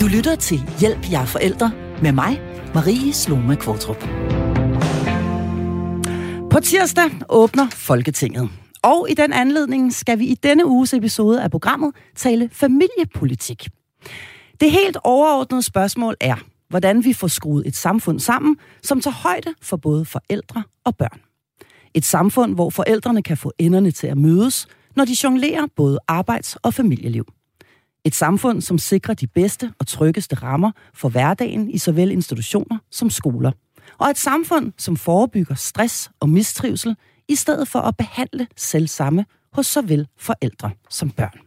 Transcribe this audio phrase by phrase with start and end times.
[0.00, 2.40] Du lytter til Hjælp jer forældre med mig,
[2.74, 4.00] Marie Sloma Kvartrup.
[6.50, 8.50] På tirsdag åbner Folketinget.
[8.82, 13.68] Og i den anledning skal vi i denne uges episode af programmet tale familiepolitik.
[14.60, 16.36] Det helt overordnede spørgsmål er,
[16.68, 21.20] hvordan vi får skruet et samfund sammen, som tager højde for både forældre og børn.
[21.94, 26.56] Et samfund, hvor forældrene kan få enderne til at mødes, når de jonglerer både arbejds-
[26.56, 27.26] og familieliv.
[28.08, 33.10] Et samfund, som sikrer de bedste og tryggeste rammer for hverdagen i såvel institutioner som
[33.10, 33.52] skoler.
[33.98, 36.96] Og et samfund, som forebygger stress og mistrivsel,
[37.28, 41.38] i stedet for at behandle selvsamme hos såvel forældre som børn.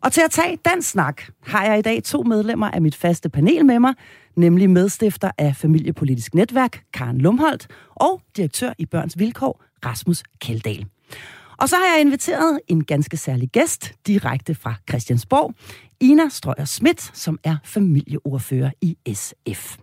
[0.00, 3.28] Og til at tage den snak, har jeg i dag to medlemmer af mit faste
[3.28, 3.94] panel med mig,
[4.36, 10.86] nemlig medstifter af Familiepolitisk Netværk, Karen Lumholdt, og direktør i Børns Vilkår, Rasmus Keldahl.
[11.58, 15.54] Og så har jeg inviteret en ganske særlig gæst, direkte fra Christiansborg,
[16.00, 19.76] Ina Strøger Schmidt, som er familieordfører i SF.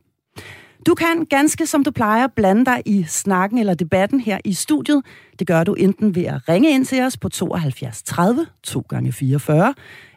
[0.87, 5.05] Du kan ganske som du plejer blande dig i snakken eller debatten her i studiet.
[5.39, 9.11] Det gør du enten ved at ringe ind til os på 72 30 2 gange
[9.11, 9.73] 44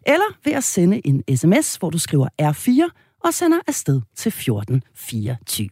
[0.07, 2.91] eller ved at sende en sms, hvor du skriver R4
[3.25, 5.69] og sender afsted til 1424.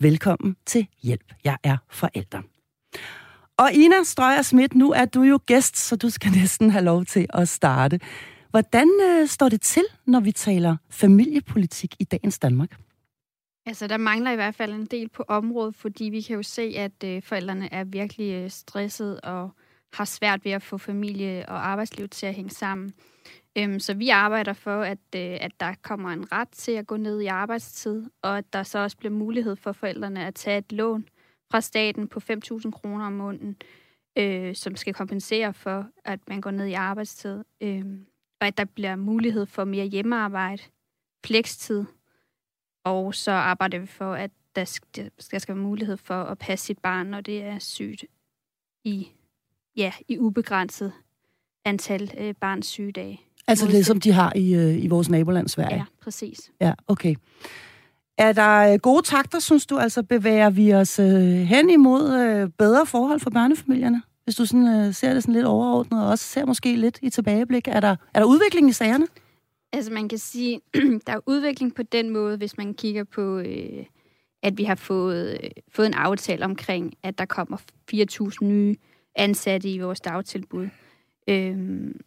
[0.00, 2.42] Velkommen til Hjælp, jeg er forælder.
[3.58, 7.04] Og Ina Strøjer Schmidt, nu er du jo gæst, så du skal næsten have lov
[7.04, 8.00] til at starte.
[8.50, 12.76] Hvordan øh, står det til, når vi taler familiepolitik i dagens Danmark?
[13.66, 16.62] Altså, der mangler i hvert fald en del på området, fordi vi kan jo se,
[16.62, 19.50] at øh, forældrene er virkelig øh, stresset og
[19.92, 22.92] har svært ved at få familie og arbejdsliv til at hænge sammen.
[23.58, 26.96] Øhm, så vi arbejder for, at, øh, at der kommer en ret til at gå
[26.96, 30.72] ned i arbejdstid, og at der så også bliver mulighed for forældrene at tage et
[30.72, 31.04] lån
[31.54, 33.56] fra staten på 5.000 kroner om måneden,
[34.18, 37.44] øh, som skal kompensere for, at man går ned i arbejdstid.
[37.60, 37.84] Øh,
[38.40, 40.62] og at der bliver mulighed for mere hjemmearbejde,
[41.26, 41.84] flekstid,
[42.84, 46.66] og så arbejder vi for, at der skal, der skal være mulighed for at passe
[46.66, 48.04] sit barn, når det er sygt
[48.84, 49.08] i,
[49.76, 50.92] ja, i ubegrænset
[51.64, 53.20] antal øh, barns sygedage.
[53.46, 55.76] Altså det, som de har i, øh, i vores naboland Sverige?
[55.76, 56.50] Ja, præcis.
[56.60, 57.14] Ja, okay.
[58.18, 59.78] Er der øh, gode takter, synes du?
[59.78, 64.02] Altså bevæger vi os øh, hen imod øh, bedre forhold for børnefamilierne?
[64.24, 67.10] Hvis du sådan, øh, ser det sådan lidt overordnet, og også ser måske lidt i
[67.10, 67.68] tilbageblik.
[67.68, 69.06] Er der, er der udvikling i sagerne?
[69.72, 70.60] Altså man kan sige,
[71.06, 73.84] der er udvikling på den måde, hvis man kigger på, øh,
[74.42, 77.56] at vi har fået, øh, fået en aftale omkring, at der kommer
[77.94, 78.76] 4.000 nye
[79.16, 80.68] ansatte i vores dagtilbud.
[81.28, 82.00] Øhm,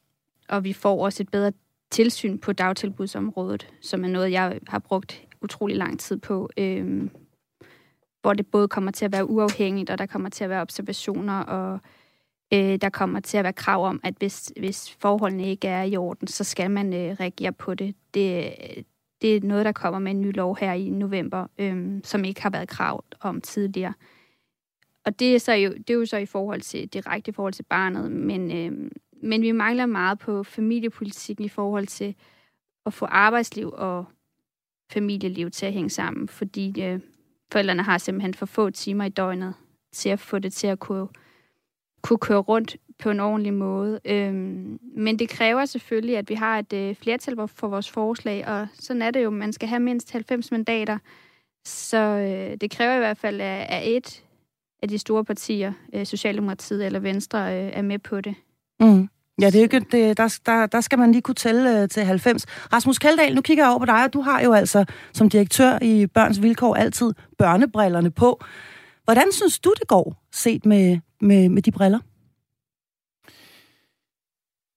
[0.50, 1.52] og vi får også et bedre
[1.92, 7.10] tilsyn på dagtilbudsområdet, som er noget, jeg har brugt utrolig lang tid på, øhm,
[8.22, 11.40] hvor det både kommer til at være uafhængigt, og der kommer til at være observationer,
[11.40, 11.80] og
[12.54, 15.98] øh, der kommer til at være krav om, at hvis, hvis forholdene ikke er i
[15.98, 17.96] orden, så skal man øh, reagere på det.
[18.14, 18.54] det.
[19.22, 22.42] Det er noget, der kommer med en ny lov her i november, øh, som ikke
[22.42, 23.94] har været krav om tidligere.
[25.06, 27.54] Og det er, så jo, det er jo så i forhold til, direkte i forhold
[27.54, 28.92] til barnet, men, øh,
[29.24, 32.16] men vi mangler meget på familiepolitikken i forhold til
[32.86, 34.06] at få arbejdsliv og
[34.92, 37.00] familieliv til at hænge sammen, fordi øh,
[37.52, 39.54] forældrene har simpelthen for få timer i døgnet
[39.92, 41.08] til at få det til at kunne,
[42.02, 44.00] kunne køre rundt på en ordentlig måde.
[44.06, 48.68] Øhm, men det kræver selvfølgelig, at vi har et øh, flertal for vores forslag, og
[48.74, 50.98] sådan er det jo, man skal have mindst 90 mandater.
[51.66, 54.24] Så øh, det kræver i hvert fald, at, at et
[54.82, 58.36] af de store partier, øh, Socialdemokratiet eller Venstre, øh, er med på det.
[58.80, 59.10] Mm.
[59.42, 62.04] Ja, det er ikke, det, der, der, der skal man lige kunne tælle øh, til
[62.04, 62.46] 90.
[62.74, 65.80] Rasmus Kaldal, nu kigger jeg over på dig, og du har jo altså som direktør
[65.82, 68.44] i Børns Vilkår altid børnebrillerne på.
[69.04, 72.00] Hvordan synes du, det går, set med, med, med de briller?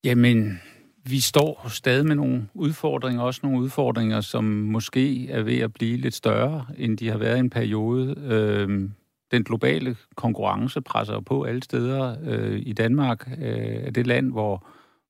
[0.04, 0.60] Jamen,
[1.04, 5.97] vi står stadig med nogle udfordringer, også nogle udfordringer, som måske er ved at blive
[5.97, 8.15] lidt større, end de har været i en periode.
[8.21, 8.91] Øh,
[9.30, 12.16] den globale konkurrence presser på alle steder.
[12.22, 14.66] Øh, I Danmark øh, er det land, hvor,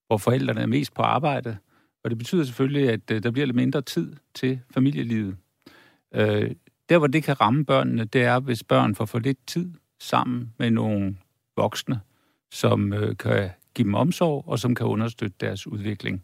[0.06, 1.56] hvor forældrene er mest på arbejde,
[2.04, 5.37] og det betyder selvfølgelig, at øh, der bliver lidt mindre tid til familielivet.
[6.14, 6.50] Øh,
[6.88, 10.52] der, hvor det kan ramme børnene, det er, hvis børn får for lidt tid sammen
[10.58, 11.17] med nogle
[11.56, 12.00] voksne,
[12.50, 16.22] som øh, kan give dem omsorg, og som kan understøtte deres udvikling.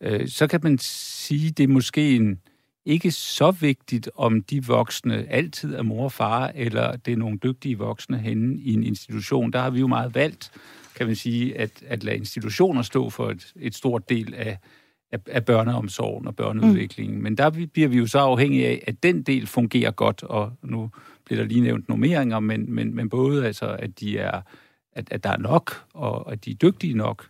[0.00, 2.40] Øh, så kan man sige, det er måske en,
[2.86, 7.38] ikke så vigtigt, om de voksne altid er mor og far, eller det er nogle
[7.38, 9.52] dygtige voksne henne i en institution.
[9.52, 10.50] Der har vi jo meget valgt,
[10.94, 14.58] kan man sige, at, at lade institutioner stå for et, et stort del af,
[15.12, 17.16] af, af børneomsorgen og børneudviklingen.
[17.16, 17.22] Mm.
[17.22, 20.90] Men der bliver vi jo så afhængige af, at den del fungerer godt, og nu
[21.24, 24.40] bliver der lige nævnt nummeringer, men, men, men både altså, at, de er,
[24.92, 27.26] at, at der er nok, og at de er dygtige nok,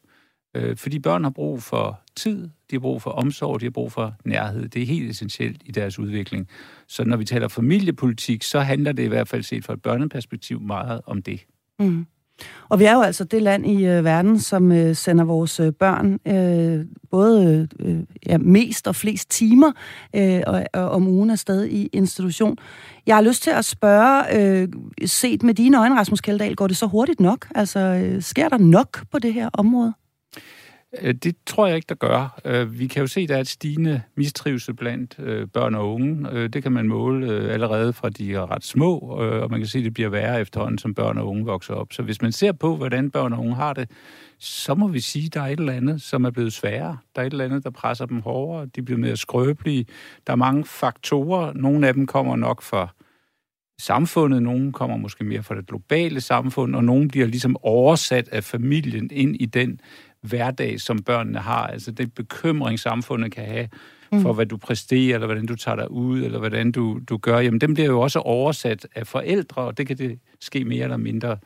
[0.56, 3.92] Øh, fordi børn har brug for tid, de har brug for omsorg, de har brug
[3.92, 4.68] for nærhed.
[4.68, 6.48] Det er helt essentielt i deres udvikling.
[6.88, 10.60] Så når vi taler familiepolitik, så handler det i hvert fald set fra et børneperspektiv
[10.60, 11.40] meget om det.
[11.78, 12.06] Mm.
[12.68, 15.72] Og vi er jo altså det land i øh, verden, som øh, sender vores øh,
[15.72, 19.72] børn øh, både øh, ja, mest og flest timer
[20.16, 22.58] øh, og, og, om ugen afsted i institution.
[23.06, 24.68] Jeg har lyst til at spørge, øh,
[25.04, 27.46] set med dine øjne, Rasmus Kjeldahl, går det så hurtigt nok?
[27.54, 29.92] Altså, øh, sker der nok på det her område?
[31.02, 32.40] Øh, det tror jeg ikke, der gør.
[32.44, 35.94] Øh, vi kan jo se, at der er et stigende mistrivsel blandt øh, børn og
[35.94, 36.48] unge.
[36.48, 39.84] Det kan man måle allerede fra de er ret små, og man kan se, at
[39.84, 41.92] det bliver værre efterhånden, som børn og unge vokser op.
[41.92, 43.90] Så hvis man ser på, hvordan børn og unge har det,
[44.38, 46.98] så må vi sige, at der er et eller andet, som er blevet sværere.
[47.16, 48.66] Der er et eller andet, der presser dem hårdere.
[48.66, 49.86] De bliver mere skrøbelige.
[50.26, 51.52] Der er mange faktorer.
[51.52, 52.88] Nogle af dem kommer nok fra
[53.80, 58.44] samfundet, nogle kommer måske mere fra det globale samfund, og nogle bliver ligesom oversat af
[58.44, 59.80] familien ind i den
[60.26, 61.66] hverdag, som børnene har.
[61.66, 63.68] Altså det bekymring, samfundet kan have
[64.12, 64.34] for, mm.
[64.34, 67.60] hvad du præsterer, eller hvordan du tager dig ud, eller hvordan du, du gør, jamen
[67.60, 71.38] dem bliver jo også oversat af forældre, og det kan det ske mere eller mindre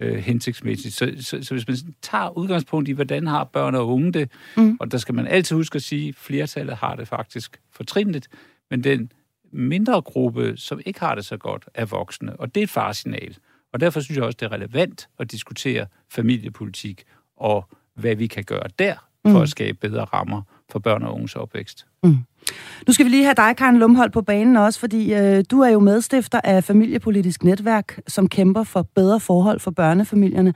[0.00, 0.94] øh, hensigtsmæssigt.
[0.94, 4.76] Så, så, så hvis man tager udgangspunkt i, hvordan har børn og unge det, mm.
[4.80, 8.28] og der skal man altid huske at sige, at flertallet har det faktisk fortrinligt,
[8.70, 9.12] men den
[9.52, 13.36] mindre gruppe, som ikke har det så godt, er voksne, og det er et farsignal.
[13.72, 17.04] Og derfor synes jeg også, det er relevant at diskutere familiepolitik
[17.36, 18.94] og hvad vi kan gøre der
[19.26, 19.42] for mm.
[19.42, 21.86] at skabe bedre rammer for børn og unges opvækst.
[22.02, 22.18] Mm.
[22.86, 25.68] Nu skal vi lige have dig, Karen Lumholdt, på banen også, fordi øh, du er
[25.68, 30.54] jo medstifter af Familiepolitisk Netværk, som kæmper for bedre forhold for børnefamilierne.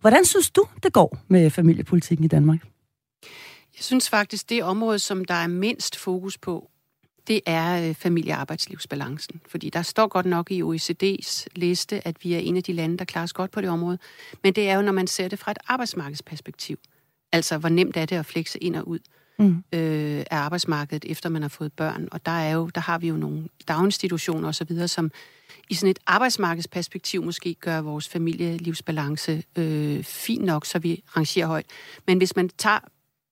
[0.00, 2.60] Hvordan synes du, det går med familiepolitikken i Danmark?
[3.76, 6.70] Jeg synes faktisk, det område, som der er mindst fokus på,
[7.30, 9.40] det er øh, familiearbejdslivsbalancen.
[9.48, 12.98] Fordi der står godt nok i OECD's liste, at vi er en af de lande,
[12.98, 13.98] der klarer os godt på det område.
[14.42, 16.78] Men det er jo, når man ser det fra et arbejdsmarkedsperspektiv.
[17.32, 18.98] Altså, hvor nemt er det at flekse ind og ud
[19.38, 19.64] mm.
[19.72, 22.08] øh, af arbejdsmarkedet, efter man har fået børn.
[22.12, 25.10] Og der, er jo, der har vi jo nogle daginstitutioner osv., som
[25.68, 31.66] i sådan et arbejdsmarkedsperspektiv måske gør vores familielivsbalance øh, fin nok, så vi rangerer højt.
[32.06, 32.78] Men hvis man tager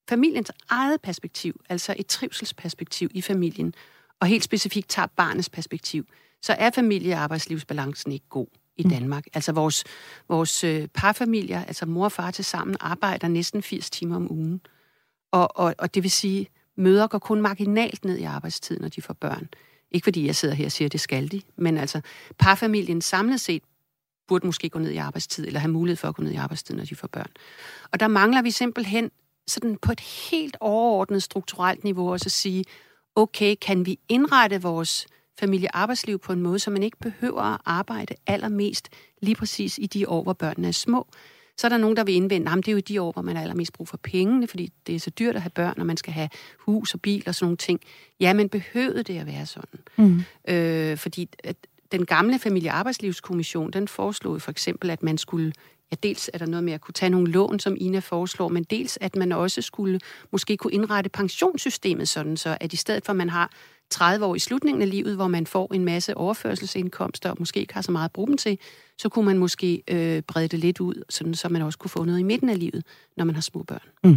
[0.09, 3.75] familiens eget perspektiv, altså et trivselsperspektiv i familien,
[4.21, 6.07] og helt specifikt tager barnets perspektiv,
[6.43, 8.47] så er familie- og arbejdslivsbalancen ikke god
[8.77, 8.91] i mm.
[8.91, 9.27] Danmark.
[9.27, 9.31] Mm.
[9.35, 9.85] Altså vores,
[10.29, 14.61] vores øh, parfamilier, altså mor og far til sammen, arbejder næsten 80 timer om ugen.
[15.33, 19.03] Og, og, og det vil sige, møder går kun marginalt ned i arbejdstiden, når de
[19.03, 19.49] får børn.
[19.91, 22.01] Ikke fordi jeg sidder her og siger, at det skal de, men altså
[22.39, 23.63] parfamilien samlet set
[24.29, 26.75] burde måske gå ned i arbejdstid, eller have mulighed for at gå ned i arbejdstid,
[26.75, 27.31] når de får børn.
[27.93, 29.11] Og der mangler vi simpelthen
[29.49, 32.65] sådan på et helt overordnet strukturelt niveau også at sige,
[33.15, 35.07] okay, kan vi indrette vores
[35.41, 38.89] familiearbejdsliv på en måde, så man ikke behøver at arbejde allermest
[39.23, 41.07] lige præcis i de år, hvor børnene er små.
[41.57, 43.37] Så er der nogen, der vil indvende, at det er jo de år, hvor man
[43.37, 45.97] har allermest brug for pengene, fordi det er så dyrt at have børn, og man
[45.97, 46.29] skal have
[46.59, 47.81] hus og bil og sådan nogle ting.
[48.21, 49.81] Ja, men behøvede det at være sådan?
[49.97, 50.23] Mm.
[50.49, 51.57] Øh, fordi at
[51.93, 55.53] den gamle familiearbejdslivskommission, den foreslog for eksempel, at man skulle
[55.91, 58.65] ja, dels er der noget med at kunne tage nogle lån, som Ina foreslår, men
[58.65, 60.01] dels at man også skulle
[60.31, 63.51] måske kunne indrette pensionssystemet sådan, så at i stedet for at man har
[63.91, 67.75] 30 år i slutningen af livet, hvor man får en masse overførselsindkomster og måske ikke
[67.75, 68.59] har så meget at bruge dem til,
[68.99, 72.05] så kunne man måske øh, brede det lidt ud, sådan, så man også kunne få
[72.05, 72.85] noget i midten af livet,
[73.17, 73.81] når man har små børn.
[74.05, 74.17] Mm.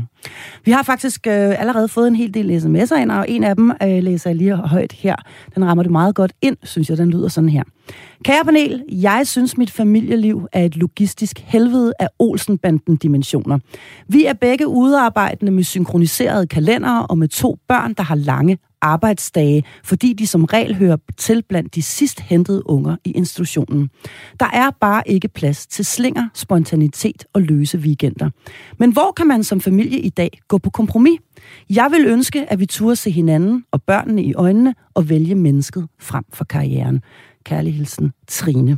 [0.66, 3.72] Vi har faktisk øh, allerede fået en hel del sms'er ind, og en af dem
[3.84, 5.16] øh, læser jeg lige højt her.
[5.56, 6.98] Den rammer det meget godt ind, synes jeg.
[6.98, 7.64] Den lyder sådan her.
[8.24, 13.60] Kære panel, jeg synes, mit familieliv er et logistisk helvede af Olsenbanden-dimensioner.
[14.08, 19.64] Vi er begge udearbejdende med synkroniserede kalendere og med to børn, der har lange arbejdsdage,
[19.84, 23.90] fordi de som regel hører til blandt de sidst hentede unger i institutionen.
[24.40, 28.30] Der er bare ikke plads til slinger, spontanitet og løse weekender.
[28.78, 31.20] Men hvor kan man som familie i dag gå på kompromis?
[31.70, 35.88] Jeg vil ønske, at vi turde se hinanden og børnene i øjnene og vælge mennesket
[36.00, 37.02] frem for karrieren.
[37.44, 38.78] Kærlig hilsen, Trine.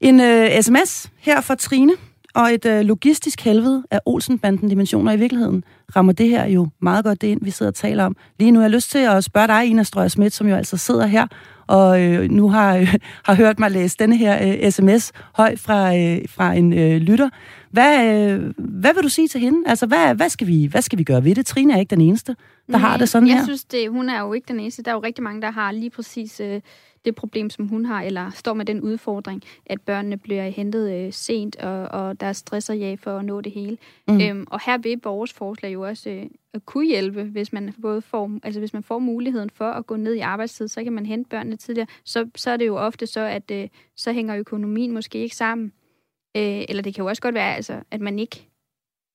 [0.00, 1.92] En øh, sms her fra Trine,
[2.36, 5.64] og et øh, logistisk helvede af Olsenbanden dimensioner i virkeligheden
[5.96, 8.16] rammer det her jo meget godt det ind, vi sidder og taler om.
[8.38, 10.76] Lige nu har jeg lyst til at spørge dig, Ina Strøger Schmidt, som jo altså
[10.76, 11.26] sidder her,
[11.66, 12.94] og øh, nu har, øh,
[13.26, 17.28] har hørt mig læse denne her øh, sms højt fra, øh, fra en øh, lytter.
[17.76, 19.68] Hvad, øh, hvad vil du sige til hende?
[19.68, 21.46] Altså, hvad, hvad, skal vi, hvad skal vi gøre ved det?
[21.46, 23.40] Trine er ikke den eneste, der Nej, har det sådan jeg her.
[23.40, 24.82] Jeg synes, det, hun er jo ikke den eneste.
[24.82, 26.40] Der er jo rigtig mange, der har lige præcis...
[26.40, 26.60] Øh,
[27.06, 31.12] det problem, som hun har, eller står med den udfordring, at børnene bliver hentet øh,
[31.12, 33.78] sent, og, og der er stress og ja for at nå det hele.
[34.08, 34.20] Mm.
[34.20, 38.02] Øhm, og her vil vores forslag jo også øh, at kunne hjælpe, hvis man både
[38.02, 41.06] får, altså hvis man får muligheden for at gå ned i arbejdstid, så kan man
[41.06, 41.86] hente børnene tidligere.
[42.04, 45.72] Så, så er det jo ofte så, at øh, så hænger økonomien måske ikke sammen.
[46.36, 48.48] Øh, eller det kan jo også godt være, altså, at man ikke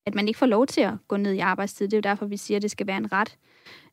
[0.05, 1.87] at man ikke får lov til at gå ned i arbejdstid.
[1.87, 3.37] Det er jo derfor, vi siger, at det skal være en ret.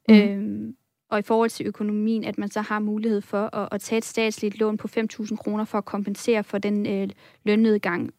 [0.09, 0.15] Mm.
[0.15, 0.77] Øhm,
[1.11, 4.05] og i forhold til økonomien, at man så har mulighed for at, at tage et
[4.05, 7.09] statsligt lån på 5.000 kroner for at kompensere for den øh,
[7.45, 8.11] lønnedgang.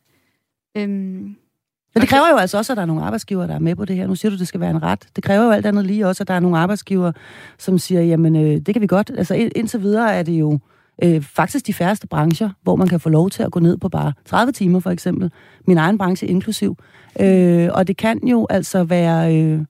[0.78, 1.36] Øhm,
[1.94, 3.86] men det kræver jo altså også, at der er nogle arbejdsgiver, der er med på
[3.86, 4.08] det her.
[4.08, 5.08] Nu siger du, at det skal være en ret.
[5.16, 7.12] Det kræver jo alt andet lige også, at der er nogle arbejdsgiver,
[7.58, 9.12] som siger, jamen øh, det kan vi godt.
[9.18, 10.60] Altså indtil videre er det jo
[11.03, 13.89] øh, faktisk de færreste brancher, hvor man kan få lov til at gå ned på
[13.89, 15.32] bare 30 timer for eksempel.
[15.68, 16.77] Min egen branche inklusiv.
[17.20, 19.62] Øh, og det kan jo altså være øh,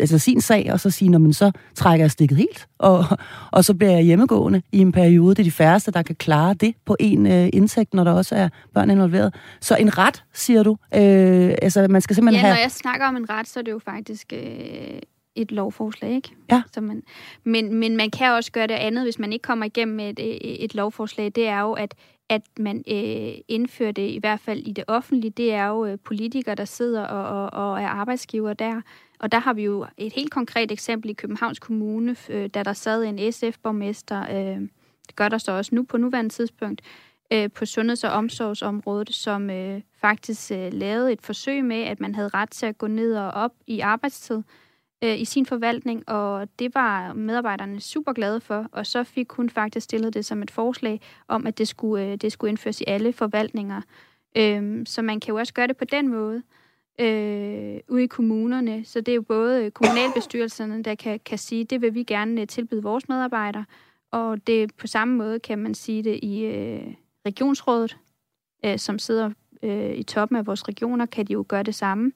[0.00, 3.04] altså sin sag, og så sige, når man så trækker jeg stikket helt, og,
[3.52, 5.34] og så bliver jeg hjemmegående i en periode.
[5.34, 8.34] Det er de færreste, der kan klare det på en øh, indtægt, når der også
[8.34, 9.34] er børn involveret.
[9.60, 10.76] Så en ret, siger du?
[10.94, 12.54] Øh, altså, man skal simpelthen ja, have...
[12.54, 14.32] når jeg snakker om en ret, så er det jo faktisk...
[14.32, 15.00] Øh
[15.36, 16.30] et lovforslag, ikke?
[16.50, 16.62] Ja.
[16.72, 17.02] Så man,
[17.44, 20.64] men, men man kan også gøre det andet, hvis man ikke kommer igennem med et,
[20.64, 21.32] et lovforslag.
[21.34, 21.94] Det er jo, at,
[22.28, 25.98] at man øh, indfører det, i hvert fald i det offentlige, det er jo øh,
[26.04, 28.80] politikere, der sidder og, og, og er arbejdsgiver der.
[29.18, 32.72] Og der har vi jo et helt konkret eksempel i Københavns Kommune, øh, da der
[32.72, 34.60] sad en SF-borgmester, øh,
[35.06, 36.82] det gør der så også nu på nuværende tidspunkt,
[37.32, 42.14] øh, på sundheds- og omsorgsområdet, som øh, faktisk øh, lavede et forsøg med, at man
[42.14, 44.42] havde ret til at gå ned og op i arbejdstid
[45.04, 49.50] øh, i sin forvaltning, og det var medarbejderne super glade for, og så fik hun
[49.50, 52.84] faktisk stillet det som et forslag om, at det skulle, øh, det skulle indføres i
[52.86, 53.80] alle forvaltninger.
[54.36, 56.42] Øh, så man kan jo også gøre det på den måde
[57.00, 58.84] øh, ude i kommunerne.
[58.84, 62.46] Så det er jo både kommunalbestyrelserne, der kan, kan sige, det vil vi gerne øh,
[62.46, 63.64] tilbyde vores medarbejdere,
[64.10, 66.94] og det på samme måde kan man sige det i øh,
[67.26, 67.96] regionsrådet,
[68.64, 69.30] øh, som sidder
[69.62, 72.12] øh, i toppen af vores regioner, kan de jo gøre det samme.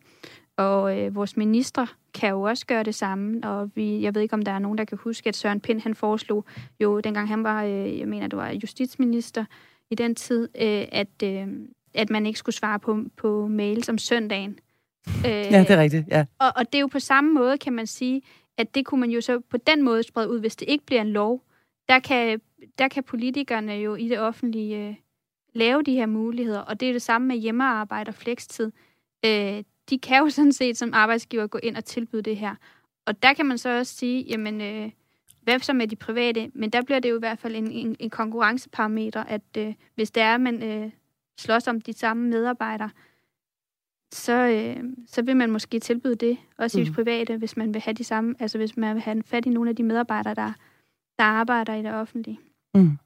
[0.60, 4.34] Og øh, vores ministre kan jo også gøre det samme, og vi, jeg ved ikke,
[4.34, 6.44] om der er nogen, der kan huske, at Søren Pind, han foreslog
[6.80, 9.44] jo, dengang han var, øh, jeg mener, det var justitsminister
[9.90, 11.46] i den tid, øh, at, øh,
[11.94, 14.58] at man ikke skulle svare på, på mails om søndagen.
[15.08, 16.24] Øh, ja, det er rigtigt, ja.
[16.38, 18.22] Og, og det er jo på samme måde, kan man sige,
[18.58, 21.00] at det kunne man jo så på den måde sprede ud, hvis det ikke bliver
[21.00, 21.42] en lov.
[21.88, 22.40] Der kan,
[22.78, 24.94] der kan politikerne jo i det offentlige øh,
[25.54, 28.72] lave de her muligheder, og det er det samme med hjemmearbejde og flekstid.
[29.26, 32.54] Øh, de kan jo sådan set som arbejdsgiver gå ind og tilbyde det her.
[33.06, 34.90] Og der kan man så også sige, jamen, øh,
[35.42, 36.50] hvad så med de private?
[36.54, 40.10] Men der bliver det jo i hvert fald en, en, en konkurrenceparameter, at øh, hvis
[40.10, 40.90] det er, at man øh,
[41.38, 42.90] slås om de samme medarbejdere,
[44.12, 46.86] så, øh, så vil man måske tilbyde det, også mm.
[46.86, 49.48] i private, hvis man vil have de samme, altså hvis man vil have fat i
[49.48, 50.52] nogle af de medarbejdere, der,
[51.18, 52.40] der arbejder i det offentlige.
[52.74, 52.98] Mm.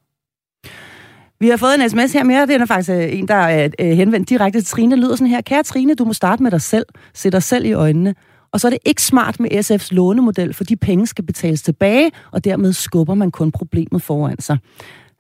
[1.45, 2.47] Vi har fået en sms her mere.
[2.47, 4.91] Det er faktisk øh, en, der er øh, henvendt direkte til Trine.
[4.91, 5.41] Det lyder sådan her.
[5.41, 6.87] Kære Trine, du må starte med dig selv.
[7.15, 8.15] Se dig selv i øjnene.
[8.53, 12.11] Og så er det ikke smart med SF's lånemodel, for de penge skal betales tilbage,
[12.33, 14.59] og dermed skubber man kun problemet foran sig.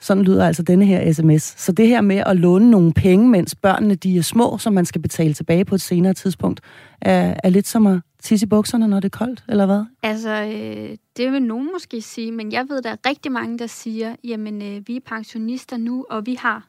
[0.00, 1.54] Sådan lyder altså denne her sms.
[1.56, 4.84] Så det her med at låne nogle penge, mens børnene de er små, som man
[4.84, 6.60] skal betale tilbage på et senere tidspunkt,
[7.00, 9.84] er, er lidt som at tisse i bukserne, når det er koldt, eller hvad?
[10.02, 13.66] Altså, øh, det vil nogen måske sige, men jeg ved, der er rigtig mange, der
[13.66, 16.68] siger, jamen, øh, vi er pensionister nu, og vi har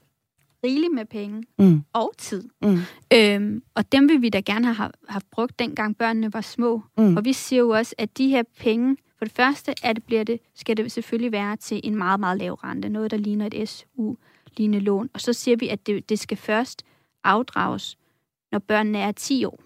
[0.64, 1.84] rigeligt med penge mm.
[1.94, 2.44] og tid.
[2.62, 2.78] Mm.
[3.14, 6.82] Øhm, og dem vil vi da gerne have haft brugt, dengang børnene var små.
[6.98, 7.18] Mm.
[7.18, 10.24] Og vi siger jo også, at de her penge, for det første at det bliver
[10.24, 12.90] det, skal det selvfølgelig være til en meget, meget lav rente.
[12.90, 15.10] Noget, der ligner et SU-lignende lån.
[15.14, 16.84] Og så siger vi, at det, det skal først
[17.24, 17.98] afdrages,
[18.52, 19.60] når børnene er 10 år.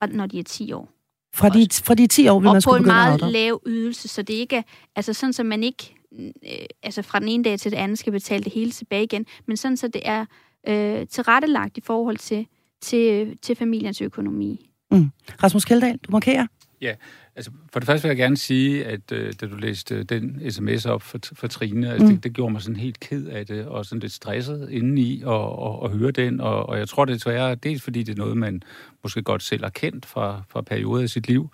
[0.00, 0.95] Og når de er 10 år.
[1.36, 3.32] Fra de, fra de 10 år vil og man skulle begynde at Og på en
[3.32, 4.62] meget lav ydelse, så det ikke er,
[4.96, 8.12] altså sådan, så man ikke øh, altså fra den ene dag til det andet skal
[8.12, 10.24] betale det hele tilbage igen, men sådan, så det er
[10.68, 12.46] øh, tilrettelagt i forhold til,
[12.82, 14.70] til, til familiens økonomi.
[14.90, 15.10] Mm.
[15.42, 16.46] Rasmus Kjeldahl, du markerer.
[16.80, 16.94] Ja,
[17.36, 20.86] altså for det første vil jeg gerne sige, at øh, da du læste den sms
[20.86, 22.14] op for, for Trine, altså, mm.
[22.14, 25.32] det, det gjorde mig sådan helt ked af det, og sådan lidt stresset indeni at,
[25.32, 28.16] at, at høre den, og, og jeg tror det er svære, dels fordi det er
[28.16, 28.62] noget, man
[29.02, 31.50] måske godt selv har kendt fra, fra perioder i sit liv,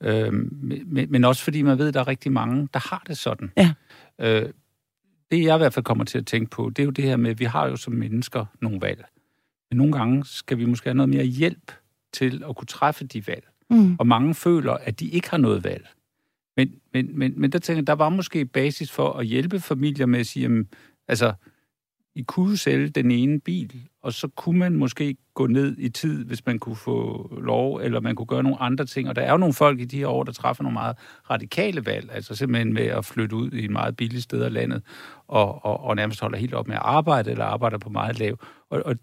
[0.00, 3.18] øh, men, men også fordi man ved, at der er rigtig mange, der har det
[3.18, 3.52] sådan.
[3.56, 3.72] Ja.
[4.18, 4.48] Øh,
[5.30, 7.16] det jeg i hvert fald kommer til at tænke på, det er jo det her
[7.16, 9.04] med, at vi har jo som mennesker nogle valg.
[9.70, 11.72] Men nogle gange skal vi måske have noget mere hjælp
[12.12, 13.44] til at kunne træffe de valg.
[13.70, 13.96] Mm.
[13.98, 15.88] Og mange føler, at de ikke har noget valg.
[16.56, 20.06] Men, men, men, men der tænker jeg, der var måske basis for at hjælpe familier
[20.06, 20.68] med at sige, jamen,
[21.08, 21.32] altså,
[22.14, 26.24] I kunne sælge den ene bil, og så kunne man måske gå ned i tid,
[26.24, 29.08] hvis man kunne få lov, eller man kunne gøre nogle andre ting.
[29.08, 30.96] Og der er jo nogle folk i de her år, der træffer nogle meget
[31.30, 34.82] radikale valg, altså simpelthen med at flytte ud i en meget billig sted af landet,
[35.28, 38.38] og, og, og nærmest holder helt op med at arbejde, eller arbejder på meget lav.
[38.70, 38.96] Og, og,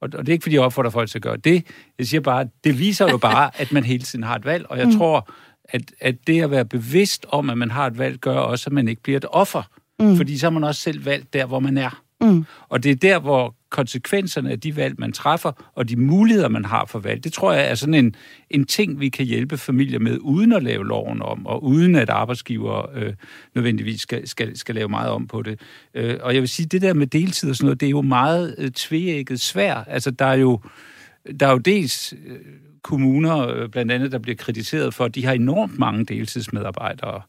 [0.00, 1.66] og, og det er ikke, fordi jeg opfordrer folk til at gøre det.
[1.98, 4.66] Jeg siger bare, det viser jo bare, at man hele tiden har et valg.
[4.70, 4.98] Og jeg mm.
[4.98, 5.30] tror,
[5.64, 8.72] at, at det at være bevidst om, at man har et valg, gør også, at
[8.72, 9.62] man ikke bliver et offer.
[9.98, 10.16] Mm.
[10.16, 12.02] Fordi så har man også selv valgt der, hvor man er.
[12.20, 12.44] Mm.
[12.68, 16.64] Og det er der, hvor konsekvenserne af de valg, man træffer, og de muligheder, man
[16.64, 18.14] har for valg, det tror jeg er sådan en,
[18.50, 22.10] en ting, vi kan hjælpe familier med, uden at lave loven om, og uden at
[22.10, 23.12] arbejdsgiver øh,
[23.54, 25.60] nødvendigvis skal, skal, skal lave meget om på det.
[25.94, 28.02] Øh, og jeg vil sige, det der med deltid og sådan noget, det er jo
[28.02, 29.84] meget øh, tvægget svært.
[29.86, 30.60] Altså, der er jo,
[31.40, 32.14] der er jo dels...
[32.26, 32.36] Øh,
[32.82, 37.22] kommuner, øh, blandt andet, der bliver kritiseret for, at de har enormt mange deltidsmedarbejdere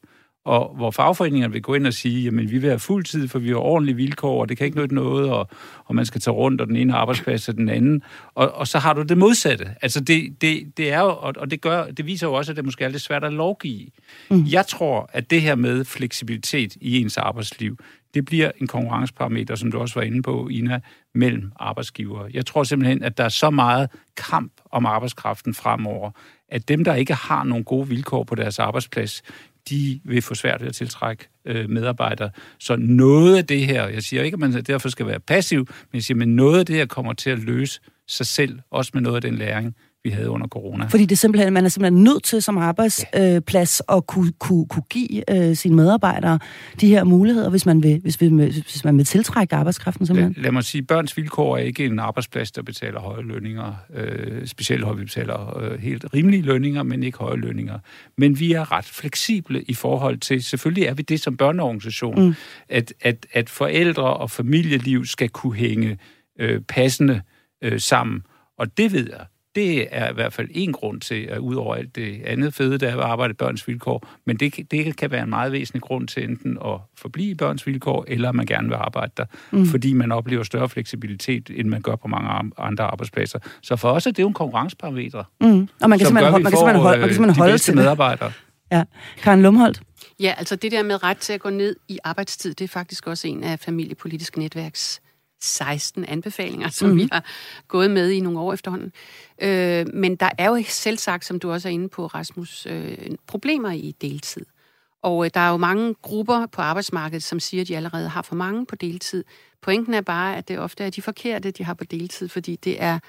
[0.48, 3.40] og hvor fagforeningerne vil gå ind og sige, jamen vi vil have fuld tid, for
[3.40, 5.50] vi har ordentlige vilkår, og det kan ikke nytte noget, og,
[5.86, 8.02] og man skal tage rundt, og den ene arbejdsplads til den anden.
[8.36, 9.66] Og, og så har du det modsatte.
[9.82, 12.56] Altså det, det, det er jo, og, og det, gør, det viser jo også, at
[12.56, 13.88] det måske er lidt svært at lovgive.
[14.30, 14.46] Mm.
[14.52, 17.78] Jeg tror, at det her med fleksibilitet i ens arbejdsliv,
[18.14, 20.80] det bliver en konkurrenceparameter, som du også var inde på, Ina,
[21.16, 22.28] mellem arbejdsgiver.
[22.34, 26.12] Jeg tror simpelthen, at der er så meget kamp om arbejdskraften fremover,
[26.50, 29.22] at dem, der ikke har nogle gode vilkår på deres arbejdsplads,
[29.70, 32.30] de vil få svært ved at tiltrække øh, medarbejdere.
[32.60, 35.94] Så noget af det her, jeg siger ikke, at man derfor skal være passiv, men
[35.94, 39.02] jeg siger, at noget af det her kommer til at løse sig selv, også med
[39.02, 39.76] noget af den læring,
[40.08, 40.86] vi havde under corona.
[40.86, 43.98] Fordi det simpelthen, man er simpelthen nødt til som arbejdsplads ja.
[43.98, 46.40] at kunne, kunne, kunne give øh, sine medarbejdere
[46.82, 50.34] de her muligheder, hvis man vil, hvis, hvis man vil tiltrække arbejdskraften simpelthen.
[50.34, 53.74] Lad, lad mig sige, børns vilkår er ikke en arbejdsplads, der betaler høje lønninger.
[53.94, 57.80] Øh, specielt høje, vi betaler øh, helt rimelige lønninger, men ikke høje lønninger.
[58.18, 62.36] Men vi er ret fleksible i forhold til, selvfølgelig er vi det som børneorganisation, mm.
[62.70, 65.98] at, at, at forældre og familieliv skal kunne hænge
[66.40, 67.22] øh, passende
[67.64, 68.22] øh, sammen.
[68.58, 69.26] Og det ved jeg,
[69.58, 72.78] det er i hvert fald en grund til, at ud over alt det andet fede,
[72.78, 76.08] der er at arbejde børns vilkår, men det, det kan være en meget væsentlig grund
[76.08, 79.66] til enten at forblive børns vilkår, eller at man gerne vil arbejde der, mm.
[79.66, 83.40] fordi man oplever større fleksibilitet, end man gør på mange andre arbejdspladser.
[83.62, 85.24] Så for os er det jo en konkurrenceparameter.
[85.42, 85.68] Mm.
[85.82, 88.32] Og man kan simpelthen, man kan simpelthen holde, man kan simpelthen holde til medarbejdere.
[88.72, 88.84] Ja.
[89.18, 89.82] Karen Lumholdt?
[90.20, 93.08] Ja, altså det der med ret til at gå ned i arbejdstid, det er faktisk
[93.08, 95.02] også en af familiepolitiske netværks
[95.42, 96.98] 16 anbefalinger, som mm.
[96.98, 97.26] vi har
[97.68, 98.92] gået med i nogle år efterhånden.
[99.42, 102.98] Øh, men der er jo selv sagt, som du også er inde på, Rasmus, øh,
[103.28, 104.46] problemer i deltid.
[105.02, 108.22] Og øh, der er jo mange grupper på arbejdsmarkedet, som siger, at de allerede har
[108.22, 109.24] for mange på deltid.
[109.62, 112.82] Pointen er bare, at det ofte er de forkerte, de har på deltid, fordi det
[112.84, 113.00] er,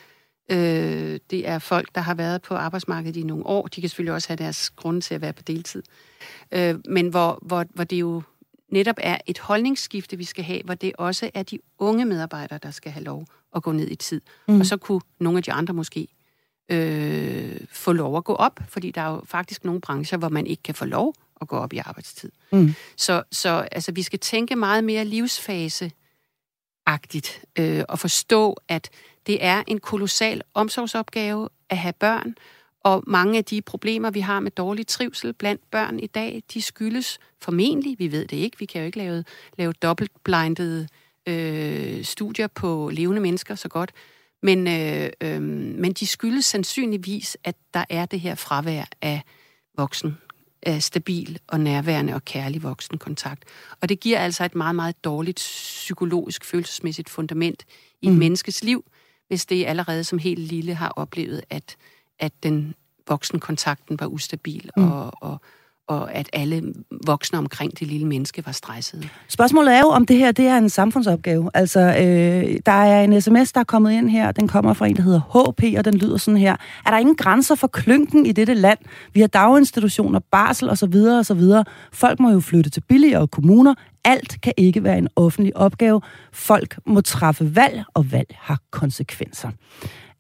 [0.51, 3.67] øh, det er folk, der har været på arbejdsmarkedet i nogle år.
[3.67, 5.83] De kan selvfølgelig også have deres grunde til at være på deltid.
[6.53, 8.23] Øh, men hvor, hvor, hvor det jo
[8.71, 12.71] netop er et holdningsskifte, vi skal have, hvor det også er de unge medarbejdere, der
[12.71, 13.27] skal have lov
[13.57, 14.21] at gå ned i tid.
[14.49, 14.61] Mm.
[14.61, 16.09] Og så kunne nogle af de andre måske
[16.69, 20.47] øh, få lov at gå op, fordi der er jo faktisk nogle brancher, hvor man
[20.47, 22.33] ikke kan få lov at gå op i arbejdstid.
[22.53, 22.75] Mm.
[22.97, 28.91] Så, så altså, vi skal tænke meget mere livsfase-agtigt øh, og forstå, at
[29.27, 32.35] det er en kolossal omsorgsopgave at have børn,
[32.89, 36.63] og mange af de problemer, vi har med dårlig trivsel blandt børn i dag, de
[36.63, 39.25] skyldes formentlig, vi ved det ikke, vi kan jo ikke lave,
[39.59, 40.89] lave dobbeltblindede
[41.27, 43.93] øh, studier på levende mennesker så godt,
[44.43, 49.23] men, øh, øh, men de skyldes sandsynligvis, at der er det her fravær af
[49.77, 50.19] voksen,
[50.63, 53.45] af stabil og nærværende og kærlig voksenkontakt.
[53.81, 57.65] Og det giver altså et meget, meget dårligt psykologisk, følelsesmæssigt fundament
[58.03, 58.19] i et mm.
[58.19, 58.85] menneskes liv,
[59.29, 61.77] hvis det allerede som helt lille har oplevet, at
[62.21, 62.75] at den
[63.09, 64.93] voksenkontakten var ustabil, mm.
[64.93, 65.41] og, og,
[65.89, 66.75] og at alle
[67.07, 69.09] voksne omkring det lille menneske var stressede.
[69.29, 71.51] Spørgsmålet er jo, om det her det er en samfundsopgave.
[71.55, 74.33] Altså, øh, der er en sms, der er kommet ind her.
[74.33, 76.57] Den kommer fra en, der hedder HP, og den lyder sådan her.
[76.87, 78.79] Er der ingen grænser for klynken i dette land?
[79.13, 80.95] Vi har daginstitutioner, barsel osv.
[80.95, 81.43] osv.
[81.93, 83.75] Folk må jo flytte til billigere kommuner.
[84.05, 86.01] Alt kan ikke være en offentlig opgave.
[86.33, 89.51] Folk må træffe valg, og valg har konsekvenser.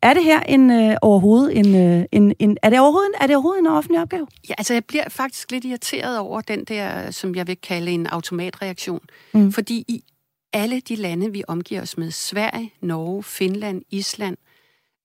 [0.03, 3.37] Er det her en, øh, overhovedet en, øh, en, en, er det overhovedet, er det
[3.37, 4.27] overhovedet en offentlig opgave?
[4.49, 8.07] Ja, altså jeg bliver faktisk lidt irriteret over den der, som jeg vil kalde en
[8.07, 9.01] automatreaktion.
[9.35, 9.53] Mm.
[9.53, 10.05] Fordi i
[10.53, 14.37] alle de lande, vi omgiver os med, Sverige, Norge, Finland, Island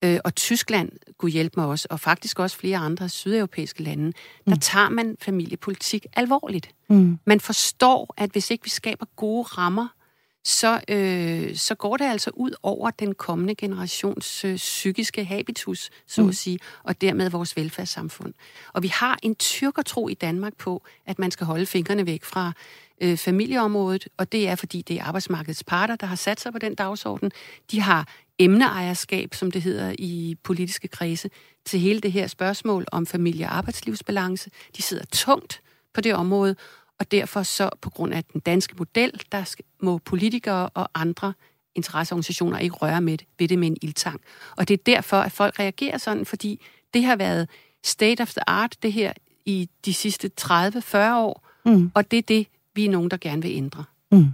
[0.04, 4.14] øh, og Tyskland, kunne hjælpe mig også, og faktisk også flere andre sydeuropæiske lande, mm.
[4.48, 6.70] der tager man familiepolitik alvorligt.
[6.90, 7.20] Mm.
[7.26, 9.88] Man forstår, at hvis ikke vi skaber gode rammer,
[10.44, 16.24] så, øh, så går det altså ud over den kommende generations øh, psykiske habitus, så
[16.24, 16.30] mm.
[16.30, 18.34] at sige, og dermed vores velfærdssamfund.
[18.74, 22.52] Og vi har en tyrkertro i Danmark på, at man skal holde fingrene væk fra
[23.02, 26.60] øh, familieområdet, og det er, fordi det er arbejdsmarkedets parter, der har sat sig på
[26.60, 27.32] den dagsorden.
[27.72, 28.08] De har
[28.40, 31.30] emneejerskab, som det hedder i politiske kredse,
[31.66, 34.50] til hele det her spørgsmål om familie- og arbejdslivsbalance.
[34.78, 35.62] De sidder tungt
[35.94, 36.56] på det område,
[37.00, 41.34] og derfor så på grund af den danske model, der skal, må politikere og andre
[41.76, 44.22] interesseorganisationer ikke røre med det, ved det med en ildtang.
[44.58, 47.50] Og det er derfor, at folk reagerer sådan, fordi det har været
[47.84, 49.14] state of the art, det her,
[49.46, 51.92] i de sidste 30-40 år, mm.
[51.94, 53.84] og det er det, vi er nogen, der gerne vil ændre.
[54.12, 54.26] Mm.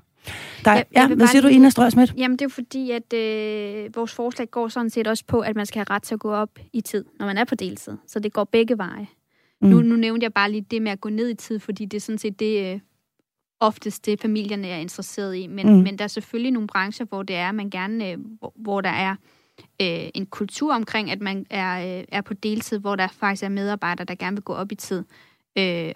[0.65, 2.13] Der, ja, ja hvad siger du, Ina Strøsmidt?
[2.17, 5.56] Jamen, det er jo fordi, at øh, vores forslag går sådan set også på, at
[5.56, 7.98] man skal have ret til at gå op i tid, når man er på deltid.
[8.08, 9.08] Så det går begge veje.
[9.62, 9.69] Mm.
[9.69, 11.98] Nu, nu nævnte jeg bare lige det med at gå ned i tid, fordi det
[11.98, 12.80] er sådan set det, øh,
[13.60, 15.48] oftest det, familierne er interesseret i.
[15.48, 15.84] Men, mm.
[15.84, 18.89] men der er selvfølgelig nogle brancher, hvor det er, man gerne, øh, hvor, hvor der
[18.89, 19.15] er
[19.82, 23.50] øh, en kultur omkring, at man er, øh, er på deltid, hvor der faktisk er
[23.50, 25.04] medarbejdere, der gerne vil gå op i tid.
[25.58, 25.91] Øh,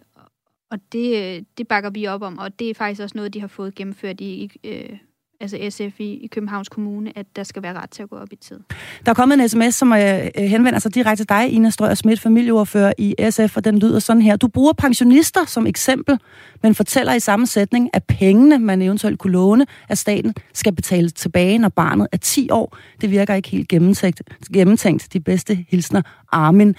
[0.72, 3.40] og det, øh, det bakker vi op om, og det er faktisk også noget, de
[3.40, 4.98] har fået gennemført i, øh,
[5.44, 8.28] altså SF i, i Københavns Kommune, at der skal være ret til at gå op
[8.32, 8.60] i tid.
[9.06, 10.00] Der er kommet en sms, som øh,
[10.38, 14.00] øh, henvender sig direkte til dig, Ina Strøger Schmidt, familieordfører i SF, og den lyder
[14.00, 14.36] sådan her.
[14.36, 16.20] Du bruger pensionister som eksempel,
[16.64, 21.14] men fortæller i samme sætning, at pengene, man eventuelt kunne låne af staten, skal betales
[21.14, 22.78] tilbage, når barnet er 10 år.
[23.02, 24.22] Det virker ikke helt gennemtænkt.
[24.54, 25.14] gennemtænkt.
[25.14, 26.02] De bedste hilsner,
[26.32, 26.76] Armin.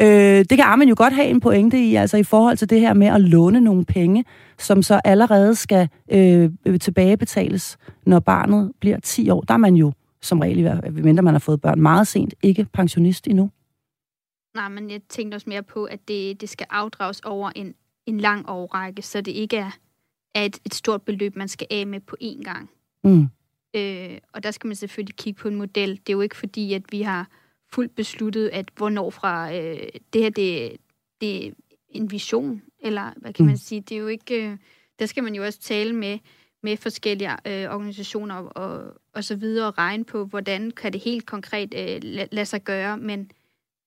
[0.00, 0.06] Øh,
[0.38, 2.94] det kan Armin jo godt have en pointe i, altså i forhold til det her
[2.94, 4.24] med at låne nogle penge,
[4.58, 9.40] som så allerede skal øh, tilbagebetales, når barnet bliver 10 år.
[9.40, 13.28] Der er man jo som regel, mindre man har fået børn meget sent, ikke pensionist
[13.28, 13.50] endnu.
[14.54, 17.74] Nej, men jeg tænkte også mere på, at det, det skal afdrages over en,
[18.06, 19.70] en lang årrække, så det ikke er,
[20.34, 22.70] er et, et stort beløb, man skal af med på én gang.
[23.04, 23.28] Mm.
[23.76, 25.90] Øh, og der skal man selvfølgelig kigge på en model.
[25.90, 27.28] Det er jo ikke fordi, at vi har
[27.74, 30.76] fuldt besluttet, at hvornår fra øh, det her, det,
[31.20, 31.50] det er
[31.88, 33.48] en vision, eller hvad kan mm.
[33.48, 34.56] man sige, det er jo ikke, øh,
[34.98, 36.18] der skal man jo også tale med,
[36.62, 41.26] med forskellige øh, organisationer og, og så videre og regne på, hvordan kan det helt
[41.26, 42.00] konkret øh,
[42.32, 43.30] lade sig gøre, men,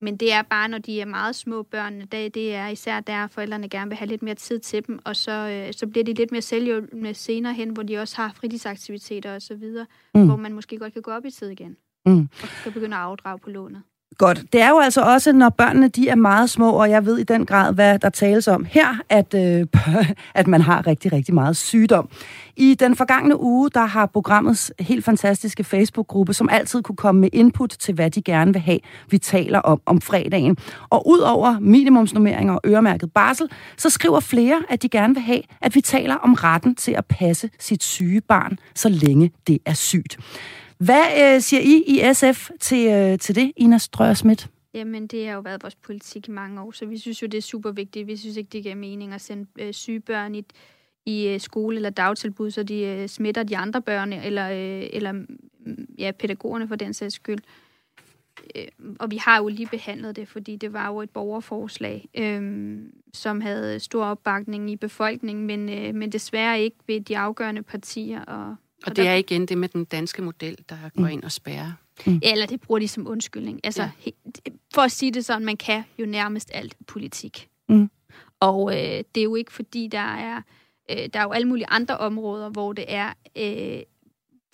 [0.02, 3.28] men det er bare, når de er meget små børn, det, det er især der,
[3.28, 6.14] forældrene gerne vil have lidt mere tid til dem, og så, øh, så bliver de
[6.14, 10.26] lidt mere selvhjulpende senere hen, hvor de også har fritidsaktiviteter og så videre, mm.
[10.26, 12.30] hvor man måske godt kan gå op i tid igen mm.
[12.42, 13.82] og kan begynde at afdrage på lånet.
[14.18, 14.44] Godt.
[14.54, 17.24] Det er jo altså også, når børnene de er meget små, og jeg ved i
[17.24, 19.68] den grad, hvad der tales om her, at, øh,
[20.40, 22.10] at man har rigtig, rigtig meget sygdom.
[22.56, 27.30] I den forgangne uge, der har programmets helt fantastiske Facebook-gruppe, som altid kunne komme med
[27.34, 30.58] input til, hvad de gerne vil have, vi taler om om fredagen.
[30.90, 35.42] Og ud over minimumsnummeringer og øremærket barsel, så skriver flere, at de gerne vil have,
[35.62, 39.74] at vi taler om retten til at passe sit syge barn, så længe det er
[39.74, 40.18] sygt.
[40.86, 44.50] Hvad øh, siger I i SF til, øh, til det, Ina Strøger Schmidt?
[44.74, 47.38] Jamen, det har jo været vores politik i mange år, så vi synes jo, det
[47.38, 48.08] er super vigtigt.
[48.08, 50.44] Vi synes ikke, det giver mening at sende øh, syge børn i,
[51.06, 55.12] i øh, skole eller dagtilbud, så de øh, smitter de andre børn, eller, øh, eller
[55.12, 57.40] mm, ja, pædagogerne for den sags skyld.
[58.56, 58.68] Øh,
[59.00, 62.78] og vi har jo lige behandlet det, fordi det var jo et borgerforslag, øh,
[63.14, 68.22] som havde stor opbakning i befolkningen, men, øh, men desværre ikke ved de afgørende partier.
[68.22, 71.08] Og, og det er igen det med den danske model, der går mm.
[71.08, 71.72] ind og spærrer.
[72.06, 72.20] Mm.
[72.24, 73.60] Eller det bruger de som undskyldning.
[73.64, 74.12] Altså, ja.
[74.74, 77.50] for at sige det sådan, man kan jo nærmest alt politik.
[77.70, 77.90] Mm.
[78.40, 80.42] Og øh, det er jo ikke fordi, der er,
[80.92, 83.82] øh, der er jo alle mulige andre områder, hvor det er, øh,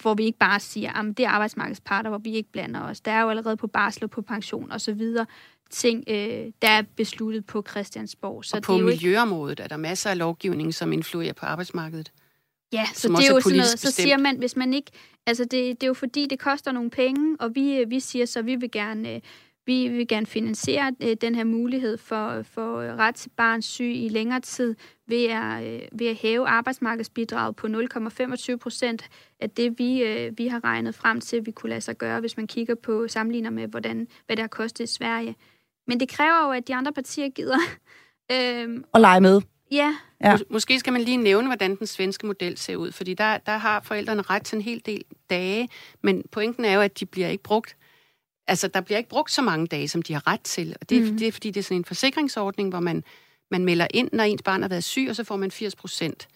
[0.01, 3.01] hvor vi ikke bare siger, at det er arbejdsmarkedsparter, hvor vi ikke blander os.
[3.01, 5.25] Der er jo allerede på barsel og på pension og så videre
[5.69, 8.45] ting, øh, der er besluttet på Christiansborg.
[8.45, 9.63] Så og på det er miljøområdet ikke...
[9.63, 12.11] er der masser af lovgivning, som influerer på arbejdsmarkedet.
[12.73, 14.91] Ja, så det er jo sådan noget, så siger man, hvis man ikke,
[15.25, 18.41] altså det, det er jo fordi, det koster nogle penge, og vi, vi siger så,
[18.41, 19.21] vi vil gerne,
[19.65, 24.10] vi vil gerne finansiere øh, den her mulighed for, for ret til barns syg i
[24.10, 24.75] længere tid
[25.08, 30.47] ved at, øh, ved at hæve arbejdsmarkedsbidraget på 0,25 procent af det, vi, øh, vi
[30.47, 33.67] har regnet frem til, vi kunne lade sig gøre, hvis man kigger på sammenligner med,
[33.67, 35.36] hvordan, hvad det har kostet i Sverige.
[35.88, 37.60] Men det kræver jo, at de andre partier gider.
[38.34, 39.41] øhm, og lege med.
[39.71, 39.95] Ja.
[40.23, 40.36] ja.
[40.36, 43.58] Mås- måske skal man lige nævne, hvordan den svenske model ser ud, fordi der, der
[43.58, 45.69] har forældrene ret til en hel del dage,
[46.01, 47.75] men pointen er jo, at de bliver ikke brugt
[48.47, 50.75] Altså, der bliver ikke brugt så mange dage, som de har ret til.
[50.82, 51.17] Og det, mm.
[51.17, 53.03] det er, fordi det er sådan en forsikringsordning, hvor man,
[53.51, 56.27] man melder ind, når ens barn har været syg, og så får man 80 procent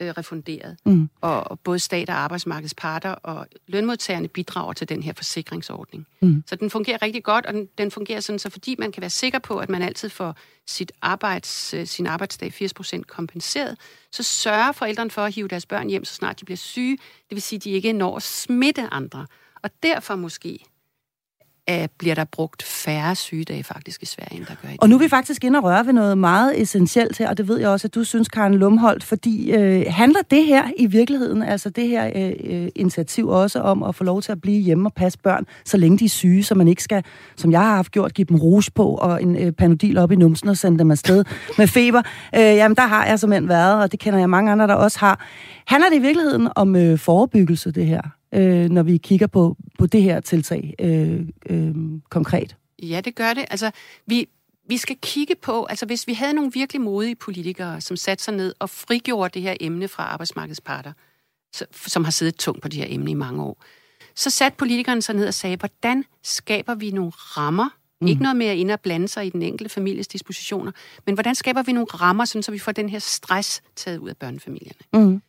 [0.00, 0.76] øh, refunderet.
[0.86, 1.08] Mm.
[1.20, 6.06] Og, og både stat og arbejdsmarkedsparter og lønmodtagerne bidrager til den her forsikringsordning.
[6.22, 6.44] Mm.
[6.46, 9.10] Så den fungerer rigtig godt, og den, den fungerer sådan, så fordi man kan være
[9.10, 10.36] sikker på, at man altid får
[10.66, 13.76] sit arbejds, øh, sin arbejdsdag 80% kompenseret,
[14.12, 16.96] så sørger forældrene for at hive deres børn hjem, så snart de bliver syge.
[16.96, 19.26] Det vil sige, at de ikke når at smitte andre.
[19.62, 20.64] Og derfor måske
[21.70, 24.94] at bliver der brugt færre sygedage faktisk i Sverige, end der gør i Og nu
[24.94, 27.68] er vi faktisk inde og røre ved noget meget essentielt her, og det ved jeg
[27.68, 31.88] også, at du synes, Karen Lumholdt, fordi øh, handler det her i virkeligheden, altså det
[31.88, 35.18] her øh, øh, initiativ også om at få lov til at blive hjemme og passe
[35.18, 37.04] børn, så længe de er syge, så man ikke skal,
[37.36, 40.16] som jeg har haft gjort, give dem rouge på og en øh, panodil op i
[40.16, 41.24] numsen og sende dem afsted
[41.58, 42.02] med feber.
[42.34, 44.98] Øh, jamen, der har jeg simpelthen været, og det kender jeg mange andre, der også
[44.98, 45.26] har.
[45.70, 48.02] Handler det i virkeligheden om øh, forebyggelse, det her?
[48.34, 51.74] øh, når vi kigger på, på det her tiltag øh, øh,
[52.10, 52.56] konkret?
[52.82, 53.44] Ja, det gør det.
[53.50, 53.70] Altså,
[54.06, 54.28] vi,
[54.68, 58.34] vi skal kigge på, altså hvis vi havde nogle virkelig modige politikere, som satte sig
[58.34, 60.92] ned og frigjorde det her emne fra arbejdsmarkedsparter,
[61.72, 63.62] som har siddet tungt på de her emne i mange år.
[64.14, 67.68] Så satte politikerne sig ned og sagde, hvordan skaber vi nogle rammer,
[68.02, 68.06] Mm.
[68.06, 70.72] Ikke noget med at ind og blande sig i den enkelte families dispositioner,
[71.06, 74.08] men hvordan skaber vi nogle rammer, sådan, så vi får den her stress taget ud
[74.08, 74.80] af børnefamilierne.
[74.92, 75.22] Mm.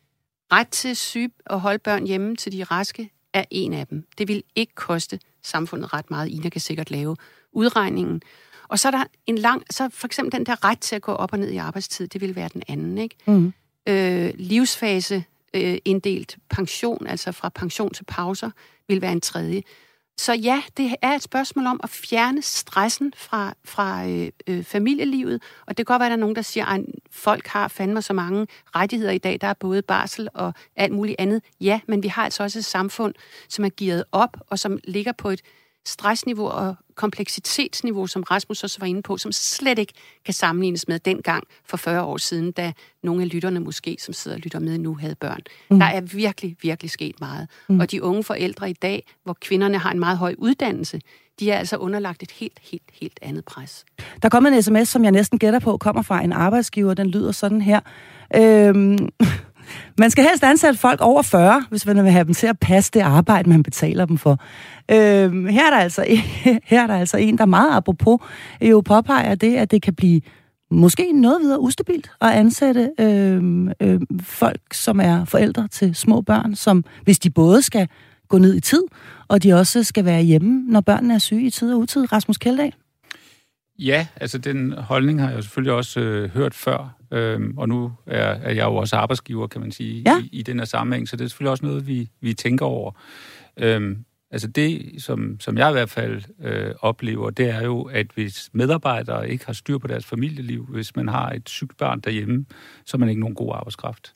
[0.52, 4.06] Ret til syge og holde børn hjemme til de raske er en af dem.
[4.18, 6.28] Det vil ikke koste samfundet ret meget.
[6.28, 7.16] Ina kan sikkert lave
[7.52, 8.22] udregningen.
[8.68, 11.12] Og så er der en lang, så for eksempel den der ret til at gå
[11.12, 13.16] op og ned i arbejdstid, det vil være den anden, ikke?
[13.26, 13.52] Mm.
[13.88, 18.50] Øh, livsfase øh, inddelt pension, altså fra pension til pauser,
[18.88, 19.62] vil være en tredje.
[20.22, 25.42] Så ja, det er et spørgsmål om at fjerne stressen fra, fra øh, øh, familielivet,
[25.66, 26.80] og det kan godt være, at der er nogen, der siger, at
[27.10, 31.16] folk har fandme så mange rettigheder i dag, der er både barsel og alt muligt
[31.18, 31.42] andet.
[31.60, 33.14] Ja, men vi har altså også et samfund,
[33.48, 35.40] som er gearet op, og som ligger på et
[35.86, 39.92] stressniveau og kompleksitetsniveau, som Rasmus også var inde på, som slet ikke
[40.24, 44.36] kan sammenlignes med dengang for 40 år siden, da nogle af lytterne måske, som sidder
[44.36, 45.40] og lytter med nu, havde børn.
[45.70, 45.78] Mm.
[45.78, 47.48] Der er virkelig, virkelig sket meget.
[47.68, 47.80] Mm.
[47.80, 51.00] Og de unge forældre i dag, hvor kvinderne har en meget høj uddannelse,
[51.40, 53.84] de er altså underlagt et helt, helt, helt andet pres.
[54.22, 56.94] Der kommer en sms, som jeg næsten gætter på, kommer fra en arbejdsgiver.
[56.94, 57.80] Den lyder sådan her.
[58.36, 59.08] Øhm
[59.98, 62.90] man skal helst ansætte folk over 40, hvis man vil have dem til at passe
[62.94, 64.38] det arbejde, man betaler dem for.
[64.90, 66.04] Øhm, her, er der altså,
[66.64, 68.18] her er der altså en, der meget apropos
[68.60, 70.20] jo påpeger det, at det kan blive
[70.70, 73.42] måske noget videre ustabilt at ansætte øh,
[73.80, 77.88] øh, folk, som er forældre til små børn, som hvis de både skal
[78.28, 78.82] gå ned i tid,
[79.28, 82.12] og de også skal være hjemme, når børnene er syge i tid og utid.
[82.12, 82.74] Rasmus Kjeldahl?
[83.78, 88.24] Ja, altså den holdning har jeg selvfølgelig også øh, hørt før, øhm, og nu er,
[88.24, 90.22] er jeg jo også arbejdsgiver, kan man sige, ja.
[90.22, 92.92] i, i den her sammenhæng, så det er selvfølgelig også noget, vi, vi tænker over.
[93.56, 98.06] Øhm, altså det, som, som jeg i hvert fald øh, oplever, det er jo, at
[98.14, 102.46] hvis medarbejdere ikke har styr på deres familieliv, hvis man har et sygt barn derhjemme,
[102.86, 104.14] så er man ikke nogen god arbejdskraft.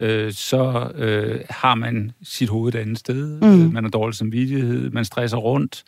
[0.00, 3.64] Øh, så øh, har man sit hoved et andet sted, mm.
[3.64, 5.84] øh, man har dårlig samvittighed, man stresser rundt,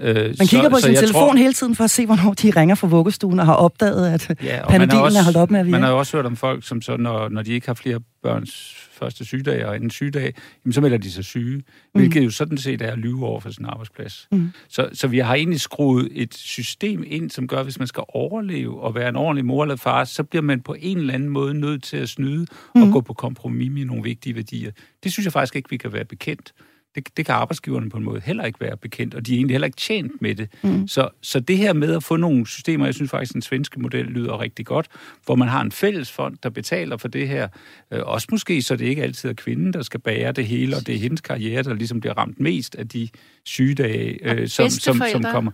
[0.00, 2.50] Øh, man kigger så, på sin telefon tror, hele tiden for at se, hvornår de
[2.50, 5.72] ringer fra vuggestuen og har opdaget, at ja, panodilen er holdt op med at virke.
[5.72, 8.00] Man har jo også hørt om folk, som så, når, når de ikke har flere
[8.22, 10.34] børns første sygedag og anden sygedag,
[10.64, 11.64] jamen, så melder de sig syge, mm.
[11.92, 14.28] hvilket jo sådan set er at lyve over for sin arbejdsplads.
[14.32, 14.50] Mm.
[14.68, 18.04] Så, så vi har egentlig skruet et system ind, som gør, at hvis man skal
[18.08, 21.28] overleve og være en ordentlig mor eller far, så bliver man på en eller anden
[21.28, 22.82] måde nødt til at snyde mm.
[22.82, 24.70] og gå på kompromis med nogle vigtige værdier.
[25.04, 26.52] Det synes jeg faktisk ikke, vi kan være bekendt
[27.06, 29.54] det, det kan arbejdsgiverne på en måde heller ikke være bekendt, og de er egentlig
[29.54, 30.48] heller ikke tjent med det.
[30.62, 30.88] Mm.
[30.88, 34.04] Så, så det her med at få nogle systemer, jeg synes faktisk, den svenske model
[34.04, 34.86] lyder rigtig godt,
[35.24, 37.48] hvor man har en fælles fond, der betaler for det her.
[37.90, 40.86] Øh, også måske, så det ikke altid er kvinden, der skal bære det hele, og
[40.86, 43.08] det er hendes karriere, der ligesom bliver ramt mest af de
[43.44, 45.52] sygedage, øh, som, som, som kommer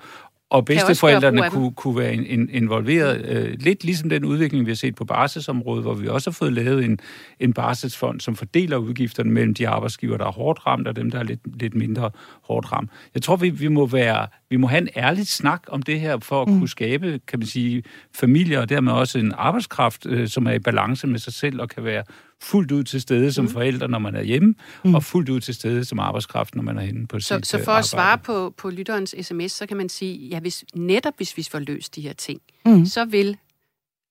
[0.54, 3.26] og bedsteforældrene kunne, kunne være in, involveret.
[3.26, 6.52] Øh, lidt ligesom den udvikling, vi har set på barselsområdet, hvor vi også har fået
[6.52, 6.98] lavet en,
[7.40, 11.18] en barselsfond, som fordeler udgifterne mellem de arbejdsgiver, der er hårdt ramt, og dem, der
[11.18, 12.10] er lidt, lidt mindre
[12.42, 12.90] hårdt ramt.
[13.14, 16.18] Jeg tror, vi, vi, må være, vi må have en ærlig snak om det her,
[16.18, 16.58] for at mm.
[16.58, 17.82] kunne skabe, kan man sige,
[18.14, 21.68] familier, og dermed også en arbejdskraft, øh, som er i balance med sig selv, og
[21.68, 22.02] kan være
[22.42, 23.50] fuldt ud til stede som mm.
[23.50, 24.94] forældre, når man er hjemme, mm.
[24.94, 27.56] og fuldt ud til stede som arbejdskraft, når man er henne på så, sit Så
[27.56, 27.88] for at arbejde.
[27.88, 31.58] svare på, på lytterens sms, så kan man sige, ja, hvis, netop hvis vi får
[31.58, 32.86] løst de her ting, mm.
[32.86, 33.36] så vil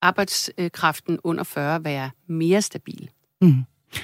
[0.02, 3.10] arbejdskraften under 40 være mere stabil.
[3.42, 3.64] Mm.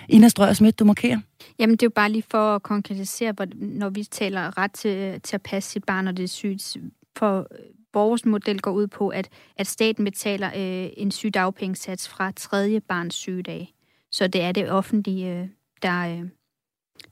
[0.09, 1.19] Ina Strøger Schmidt, du markerer.
[1.59, 5.35] Jamen, det er jo bare lige for at konkretisere, når vi taler ret til, til
[5.35, 6.77] at passe sit barn, når det er sygt.
[7.17, 7.47] For
[7.93, 13.15] vores model går ud på, at, at staten betaler øh, en sygdagpengesats fra tredje barns
[13.15, 13.73] sygedag.
[14.11, 15.47] Så det er det offentlige, øh,
[15.81, 16.29] der, øh,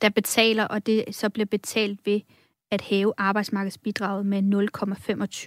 [0.02, 2.22] der betaler, og det så bliver betalt ved
[2.72, 4.42] at hæve arbejdsmarkedsbidraget med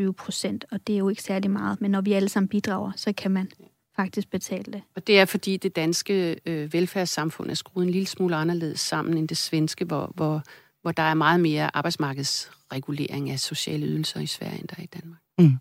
[0.07, 2.93] 0,25 procent, og det er jo ikke særlig meget, men når vi alle sammen bidrager,
[2.97, 3.51] så kan man
[3.97, 4.83] faktisk betale det.
[4.97, 9.17] Og det er fordi det danske øh, velfærdssamfund er skruet en lille smule anderledes sammen
[9.17, 10.43] end det svenske, hvor, hvor,
[10.83, 14.87] hvor der er meget mere arbejdsmarkedsregulering af sociale ydelser i Sverige, end der er i
[14.87, 15.21] Danmark.
[15.41, 15.57] Mm.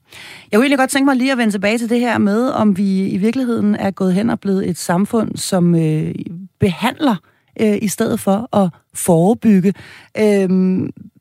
[0.52, 2.78] Jeg kunne egentlig godt tænke mig lige at vende tilbage til det her med, om
[2.78, 6.15] vi i virkeligheden er gået hen og blevet et samfund, som øh,
[6.60, 7.15] behandler
[7.62, 9.74] øh, i stedet for at forebygge.
[10.18, 10.50] Øh,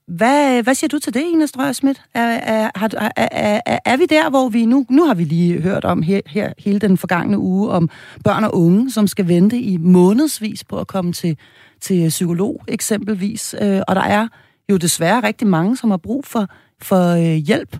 [0.09, 2.03] hvad, hvad siger du til det, Ina Strøger Schmidt?
[2.15, 4.87] Er, er, er, er, er, er vi der, hvor vi nu...
[4.91, 7.91] Nu har vi lige hørt om her, her hele den forgangne uge om
[8.25, 11.37] børn og unge, som skal vente i månedsvis på at komme til,
[11.81, 13.55] til psykolog eksempelvis.
[13.63, 14.29] Øh, og der er
[14.69, 16.47] jo desværre rigtig mange, som har brug for,
[16.83, 17.77] for øh, hjælp.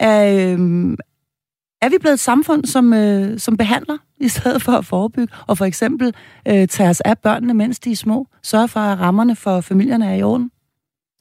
[0.00, 0.96] Er, øh,
[1.80, 5.58] er vi blevet et samfund, som, øh, som behandler i stedet for at forebygge, og
[5.58, 6.14] for eksempel
[6.48, 10.06] øh, tage os af børnene, mens de er små, sørge for, at rammerne for familierne
[10.06, 10.50] er i orden?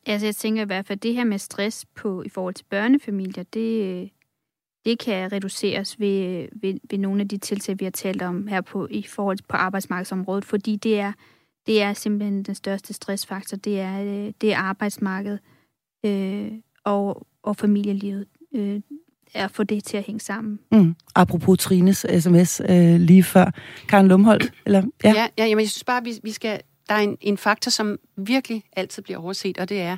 [0.06, 2.65] Altså, jeg tænker i hvert fald, at det her med stress på, i forhold til
[2.70, 4.10] børnefamilier, det,
[4.86, 8.62] det kan reduceres ved, ved, ved nogle af de tiltag, vi har talt om her
[8.62, 11.13] på, i forhold til på arbejdsmarkedsområdet, fordi det er,
[11.65, 13.58] det er simpelthen den største stressfaktor.
[13.58, 15.39] Det er, øh, det er arbejdsmarkedet
[16.06, 16.52] øh,
[16.84, 18.26] og, og familielivet.
[18.56, 18.82] Øh,
[19.34, 20.60] at få det til at hænge sammen.
[20.72, 20.96] Mm.
[21.16, 23.52] Apropos Trines sms øh, lige før.
[23.88, 24.84] Karen Lumholdt, eller?
[25.04, 26.62] Ja, ja, ja jamen, jeg synes bare, vi, vi skal...
[26.90, 29.98] Der er en, en faktor, som virkelig altid bliver overset, og det er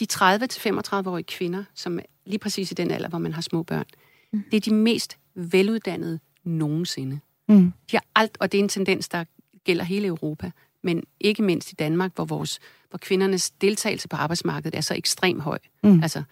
[0.00, 3.84] de 30-35-årige kvinder, som er lige præcis i den alder, hvor man har små børn.
[4.32, 4.42] Mm.
[4.50, 7.20] Det er de mest veluddannede nogensinde.
[7.48, 7.72] Mm.
[7.90, 9.24] De har alt, og det er en tendens, der
[9.64, 10.50] gælder hele Europa,
[10.82, 12.58] men ikke mindst i Danmark, hvor, vores,
[12.90, 15.58] hvor kvindernes deltagelse på arbejdsmarkedet er så ekstremt høj.
[15.82, 16.02] Mm.
[16.02, 16.22] Altså,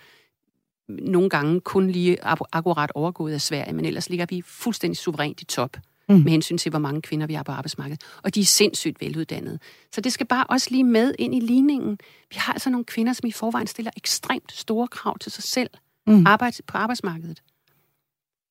[1.02, 2.16] nogle gange kun lige
[2.52, 5.76] akkurat overgået af Sverige, men ellers ligger vi fuldstændig suverænt i top
[6.08, 6.14] mm.
[6.14, 8.02] med hensyn til, hvor mange kvinder vi har på arbejdsmarkedet.
[8.22, 9.58] Og de er sindssygt veluddannede.
[9.92, 11.98] Så det skal bare også lige med ind i ligningen.
[12.30, 15.70] Vi har altså nogle kvinder, som i forvejen stiller ekstremt store krav til sig selv
[16.06, 16.26] mm.
[16.26, 17.42] arbejde på arbejdsmarkedet.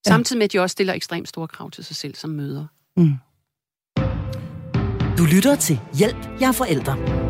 [0.05, 0.11] Ja.
[0.11, 2.65] Samtidig med, at de også stiller ekstremt store krav til sig selv som møder.
[2.97, 3.13] Mm.
[5.17, 7.28] Du lytter til Hjælp, jeg er forældre.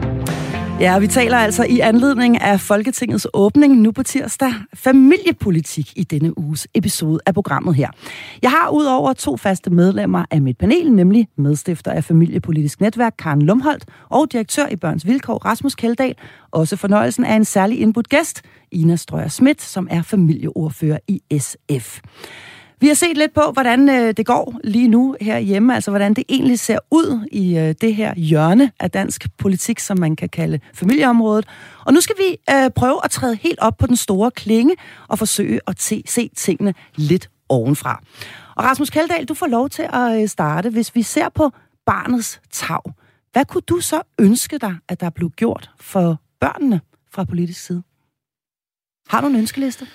[0.79, 6.37] Ja, vi taler altså i anledning af Folketingets åbning nu på tirsdag familiepolitik i denne
[6.37, 7.89] uges episode af programmet her.
[8.41, 13.41] Jeg har udover to faste medlemmer af mit panel, nemlig medstifter af Familiepolitisk Netværk Karen
[13.41, 16.15] Lumholdt og direktør i Børns Vilkår Rasmus Keldahl,
[16.51, 21.99] også fornøjelsen af en særlig indbudt gæst, Ina Strøger Schmidt, som er familieordfører i SF.
[22.81, 26.23] Vi har set lidt på, hvordan øh, det går lige nu herhjemme, altså hvordan det
[26.29, 30.59] egentlig ser ud i øh, det her hjørne af dansk politik, som man kan kalde
[30.73, 31.45] familieområdet.
[31.85, 34.75] Og nu skal vi øh, prøve at træde helt op på den store klinge
[35.07, 38.01] og forsøge at te, se tingene lidt ovenfra.
[38.55, 40.69] Og Rasmus Kaldal, du får lov til at øh, starte.
[40.69, 41.51] Hvis vi ser på
[41.85, 42.81] barnets tag,
[43.33, 47.83] hvad kunne du så ønske dig, at der blev gjort for børnene fra politisk side?
[49.07, 49.87] Har du en ønskeliste?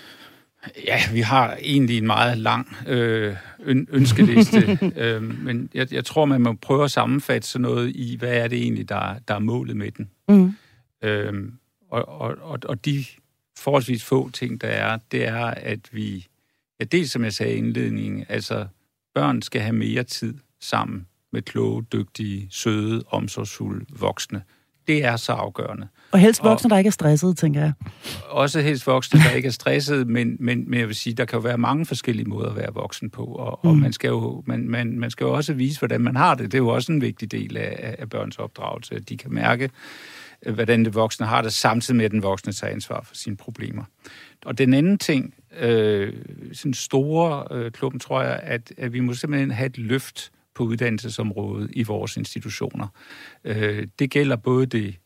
[0.86, 3.36] Ja, vi har egentlig en meget lang øh,
[3.88, 8.36] ønskeliste, øh, men jeg, jeg tror, man må prøve at sammenfatte sådan noget i, hvad
[8.36, 10.10] er det egentlig, der, der er målet med den.
[10.28, 10.54] Mm.
[11.02, 11.52] Øh,
[11.90, 13.04] og, og, og, og de
[13.58, 16.26] forholdsvis få ting, der er, det er, at vi,
[16.80, 18.66] ja, dels som jeg sagde i indledningen, altså
[19.14, 24.42] børn skal have mere tid sammen med kloge, dygtige, søde, omsorgsfulde voksne
[24.86, 25.88] det er så afgørende.
[26.14, 27.72] Og helst voksne, og, der ikke er stresset, tænker jeg.
[28.28, 31.36] Også helst voksne, der ikke er stresset, men, men, men jeg vil sige, der kan
[31.36, 33.70] jo være mange forskellige måder at være voksen på, og, mm.
[33.70, 36.52] og man, skal jo, man, man, man skal jo også vise, hvordan man har det.
[36.52, 39.70] Det er jo også en vigtig del af, af børns opdragelse, at de kan mærke,
[40.46, 43.36] øh, hvordan det voksne har det, samtidig med, at den voksne tager ansvar for sine
[43.36, 43.84] problemer.
[44.44, 46.12] Og den anden ting, øh,
[46.52, 50.64] sådan store øh, klubben, tror jeg, at, at vi må simpelthen have et løft på
[50.64, 52.86] uddannelsesområdet i vores institutioner.
[53.44, 54.96] Øh, det gælder både det,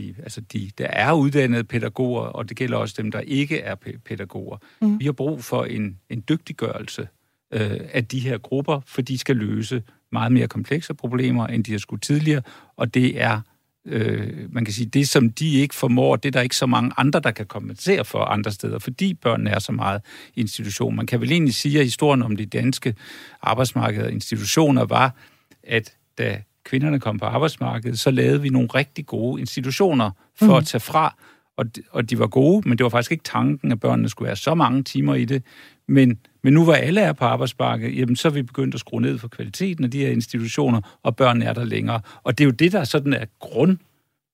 [0.00, 3.74] de, altså de, der er uddannede pædagoger, og det gælder også dem, der ikke er
[4.04, 4.56] pædagoger.
[4.80, 5.00] Mm.
[5.00, 7.08] Vi har brug for en, en dygtiggørelse
[7.52, 9.82] øh, af de her grupper, for de skal løse
[10.12, 12.42] meget mere komplekse problemer, end de har skulle tidligere,
[12.76, 13.40] og det er
[13.86, 16.92] øh, man kan sige, det som de ikke formår, det er der ikke så mange
[16.96, 20.02] andre, der kan kompensere for andre steder, fordi børnene er så meget
[20.34, 20.96] institution.
[20.96, 22.94] Man kan vel egentlig sige, at historien om de danske
[23.42, 25.14] arbejdsmarkeder og institutioner var,
[25.62, 30.52] at da kvinderne kom på arbejdsmarkedet, så lavede vi nogle rigtig gode institutioner for mm.
[30.52, 31.14] at tage fra,
[31.56, 34.26] og de, og de var gode, men det var faktisk ikke tanken, at børnene skulle
[34.26, 35.42] være så mange timer i det.
[35.88, 39.00] Men, men nu hvor alle er på arbejdsmarkedet, jamen, så er vi begyndt at skrue
[39.00, 42.00] ned for kvaliteten af de her institutioner, og børnene er der længere.
[42.22, 43.24] Og det er jo det, der sådan er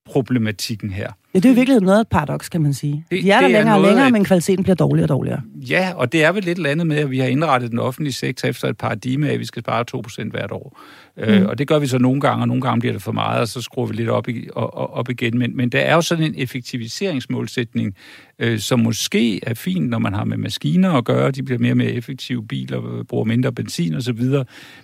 [0.07, 1.11] grundproblematikken her.
[1.33, 3.05] Ja, det er jo virkelig noget af et paradoks, kan man sige.
[3.11, 5.41] Det, de er der længere og længere, men kvaliteten bliver dårligere og dårligere.
[5.55, 8.47] Ja, og det er vel lidt andet med, at vi har indrettet den offentlige sektor
[8.47, 9.85] efter et paradigme af, at vi skal spare
[10.25, 10.79] 2% hvert år.
[11.17, 11.43] Øh, mm.
[11.43, 13.41] Uh, og det gør vi så nogle gange, og nogle gange bliver det for meget,
[13.41, 15.37] og så skruer vi lidt op, i, og, og, op igen.
[15.37, 17.95] Men, men der er jo sådan en effektiviseringsmålsætning,
[18.43, 21.31] uh, som måske er fint, når man har med maskiner at gøre.
[21.31, 24.21] De bliver mere og mere effektive biler, bruger mindre benzin osv.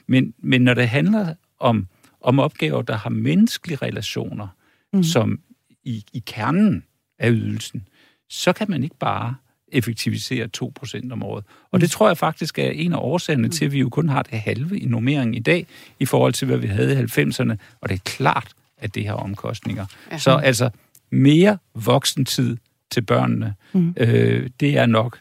[0.08, 1.88] Men, men når det handler om,
[2.22, 4.48] om opgaver, der har menneskelige relationer,
[4.94, 5.04] mm.
[5.04, 5.40] som
[5.84, 6.84] i, i kernen
[7.20, 7.88] af ydelsen,
[8.30, 9.36] så kan man ikke bare
[9.68, 11.46] effektivisere 2% om året.
[11.72, 11.90] Og det mm.
[11.90, 14.80] tror jeg faktisk er en af årsagerne til, at vi jo kun har det halve
[14.80, 15.68] i nummering i dag,
[16.00, 17.56] i forhold til, hvad vi havde i 90'erne.
[17.82, 19.86] Og det er klart, at det har omkostninger.
[20.12, 20.18] Ja.
[20.18, 20.70] Så altså,
[21.12, 22.58] mere voksentid
[22.92, 23.94] til børnene, mm.
[23.98, 25.20] øh, det er nok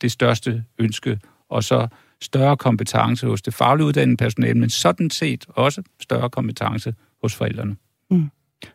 [0.00, 1.20] det største ønske.
[1.48, 1.88] Og så
[2.22, 7.76] større kompetence hos det faglige uddannede personale, men sådan set også større kompetence hos forældrene.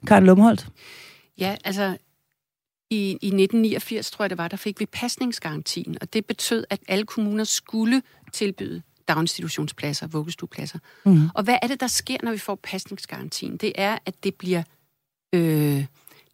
[0.07, 0.67] Karen Lumholdt?
[1.37, 1.97] Ja, altså
[2.89, 6.79] i, i 1989, tror jeg det var, der fik vi pasningsgarantien, og det betød, at
[6.87, 8.01] alle kommuner skulle
[8.33, 10.79] tilbyde daginstitutionspladser, vuggestuepladser.
[11.05, 11.29] Mm.
[11.35, 13.57] Og hvad er det, der sker, når vi får pasningsgarantien?
[13.57, 14.63] Det er, at det bliver,
[15.33, 15.85] øh,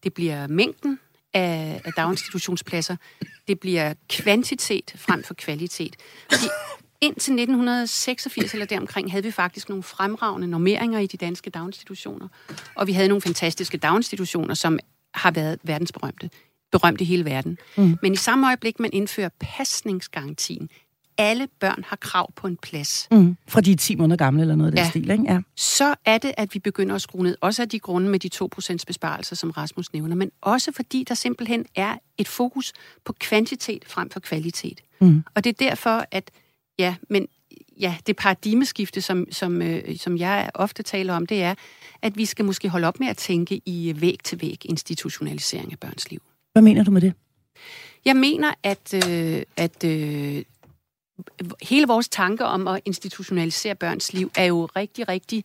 [0.03, 0.99] det bliver mængden
[1.33, 2.95] af, af daginstitutionspladser,
[3.47, 5.95] det bliver kvantitet frem for kvalitet.
[6.31, 6.45] Fordi
[7.01, 12.27] indtil 1986 eller deromkring havde vi faktisk nogle fremragende normeringer i de danske daginstitutioner.
[12.75, 14.79] Og vi havde nogle fantastiske daginstitutioner, som
[15.13, 16.29] har været verdensberømte
[16.71, 17.57] berømt i hele verden.
[17.77, 17.97] Mm.
[18.01, 20.69] Men i samme øjeblik, man indfører pasningsgarantien,
[21.17, 23.07] alle børn har krav på en plads.
[23.11, 23.37] Mm.
[23.47, 24.89] Fra de er 10 måneder gamle eller noget af den Ja.
[24.89, 25.23] stil, ikke?
[25.27, 25.39] Ja.
[25.55, 27.37] Så er det, at vi begynder at skrue ned.
[27.41, 30.15] Også af de grunde med de 2% besparelser, som Rasmus nævner.
[30.15, 32.73] Men også fordi der simpelthen er et fokus
[33.05, 34.81] på kvantitet frem for kvalitet.
[35.01, 35.23] Mm.
[35.35, 36.31] Og det er derfor, at
[36.79, 37.27] ja, men
[37.79, 41.55] ja, det paradigmeskifte, som, som, øh, som jeg ofte taler om, det er,
[42.01, 46.21] at vi skal måske holde op med at tænke i væg-til-væg institutionalisering af børns liv.
[46.51, 47.13] Hvad mener du med det?
[48.05, 50.43] Jeg mener, at, øh, at øh,
[51.61, 55.43] hele vores tanke om at institutionalisere børns liv er jo rigtig, rigtig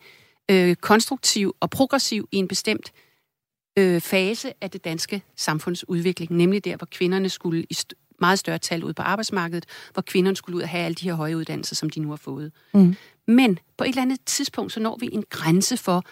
[0.51, 2.93] øh, konstruktiv og progressiv i en bestemt
[3.79, 7.75] øh, fase af det danske samfundsudvikling, nemlig der, hvor kvinderne skulle i
[8.21, 11.15] meget større tal ud på arbejdsmarkedet, hvor kvinderne skulle ud og have alle de her
[11.15, 12.53] høje uddannelser, som de nu har fået.
[12.75, 12.97] Mm.
[13.27, 16.05] Men på et eller andet tidspunkt, så når vi en grænse for,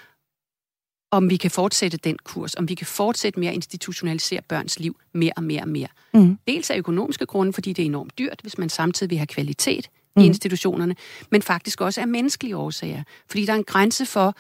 [1.11, 4.97] om vi kan fortsætte den kurs, om vi kan fortsætte med at institutionalisere børns liv
[5.15, 5.89] mere og mere og mere.
[6.15, 6.39] Mm.
[6.49, 9.89] Dels af økonomiske grunde, fordi det er enormt dyrt, hvis man samtidig vil have kvalitet
[10.17, 10.23] Mm.
[10.23, 10.97] i institutionerne,
[11.31, 13.03] men faktisk også af menneskelige årsager.
[13.31, 14.35] Fordi der er en grænse for,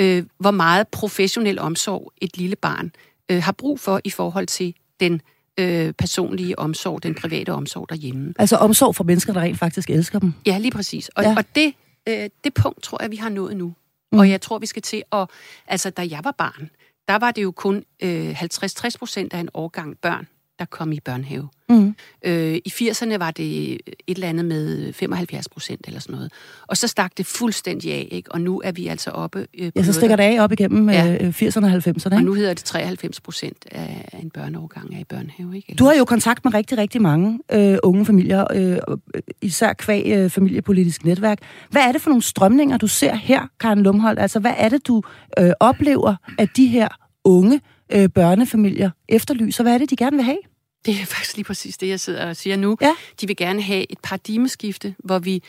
[0.00, 2.92] øh, hvor meget professionel omsorg et lille barn
[3.30, 5.20] øh, har brug for i forhold til den
[5.60, 8.34] øh, personlige omsorg, den private omsorg derhjemme.
[8.38, 10.32] Altså omsorg for mennesker, der rent faktisk elsker dem.
[10.46, 11.08] Ja, lige præcis.
[11.08, 11.34] Og, Ja.
[11.36, 11.74] og det,
[12.08, 13.74] øh, det punkt tror jeg, vi har nået nu.
[14.12, 14.18] Mm.
[14.18, 15.28] Og jeg tror, vi skal til at...
[15.66, 16.70] Altså, da jeg var barn,
[17.08, 20.28] der var det jo kun øh, 50-60 procent af en årgang børn,
[20.62, 21.48] der kom i børnehave.
[21.68, 21.94] Mm.
[22.24, 26.32] Øh, I 80'erne var det et eller andet med 75 procent eller sådan noget.
[26.66, 28.32] Og så stak det fuldstændig af, ikke?
[28.32, 30.90] Og nu er vi altså oppe øh, på Ja, så stikker det af op igennem
[30.90, 31.04] Ja.
[31.04, 31.30] ja.
[31.30, 32.06] 80'erne og 90'erne.
[32.06, 32.22] Og Ikke?
[32.22, 35.74] nu hedder det 93 procent af en børneårgang er i børnehave, ikke?
[35.78, 39.72] Du har jo kontakt med rigtig, rigtig mange øh, unge familier, øh, og, øh, især
[39.72, 41.38] kvæg øh, familiepolitisk netværk.
[41.70, 44.20] Hvad er det for nogle strømninger, du ser her, Karen Lumholdt?
[44.20, 45.02] Altså, hvad er det, du
[45.38, 46.88] øh, oplever, at de her
[47.24, 47.60] unge
[47.92, 49.62] øh, børnefamilier efterlyser?
[49.62, 50.38] Hvad er det, de gerne vil have?
[50.86, 52.76] Det er faktisk lige præcis det, jeg sidder og siger nu.
[52.80, 52.94] Ja.
[53.20, 55.42] De vil gerne have et paradigmeskifte, hvor vi,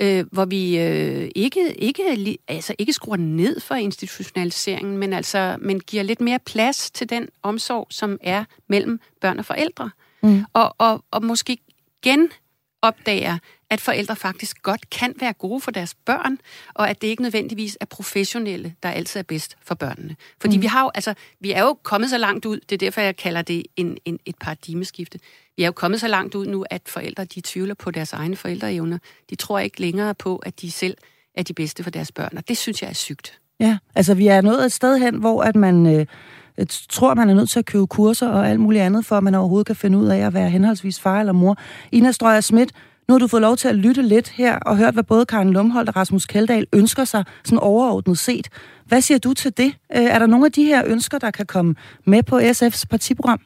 [0.00, 5.80] øh, hvor vi øh, ikke, ikke, altså ikke skruer ned for institutionaliseringen, men, altså, men
[5.80, 9.90] giver lidt mere plads til den omsorg, som er mellem børn og forældre.
[10.22, 10.44] Mm.
[10.52, 11.58] Og, og, og måske
[12.02, 12.28] gen
[12.82, 13.38] opdager,
[13.70, 16.38] at forældre faktisk godt kan være gode for deres børn,
[16.74, 20.16] og at det ikke nødvendigvis er professionelle, der altid er bedst for børnene.
[20.40, 20.62] Fordi mm.
[20.62, 23.16] vi har jo, altså, vi er jo kommet så langt ud, det er derfor, jeg
[23.16, 25.18] kalder det en, en, et paradigmeskifte.
[25.56, 28.36] Vi er jo kommet så langt ud nu, at forældre, de tvivler på deres egne
[28.36, 28.98] forældreevner.
[29.30, 30.96] De tror ikke længere på, at de selv
[31.34, 33.38] er de bedste for deres børn, og det synes jeg er sygt.
[33.60, 36.06] Ja, altså vi er nået et sted hen, hvor at man øh,
[36.88, 39.34] tror, man er nødt til at købe kurser og alt muligt andet, for at man
[39.34, 41.56] overhovedet kan finde ud af at være henholdsvis far eller mor.
[41.92, 42.72] Ina Strøger Schmidt,
[43.10, 45.52] nu har du fået lov til at lytte lidt her og hørt, hvad både Karen
[45.52, 48.48] Lumholdt og Rasmus Keldahl ønsker sig, sådan overordnet set.
[48.84, 49.66] Hvad siger du til det?
[49.96, 53.40] Øh, er der nogle af de her ønsker, der kan komme med på SF's partiprogram?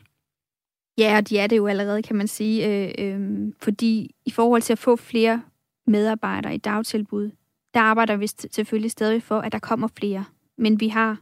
[0.98, 2.66] Ja, og de er det jo allerede, kan man sige.
[2.66, 5.42] Øh, øh, fordi i forhold til at få flere
[5.86, 7.30] medarbejdere i dagtilbud,
[7.74, 10.24] der arbejder vi selvfølgelig stadig for, at der kommer flere.
[10.58, 11.18] Men vi har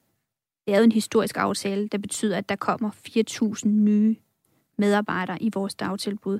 [0.66, 4.16] lavet en historisk aftale, der betyder, at der kommer 4.000 nye
[4.78, 6.38] medarbejdere i vores dagtilbud.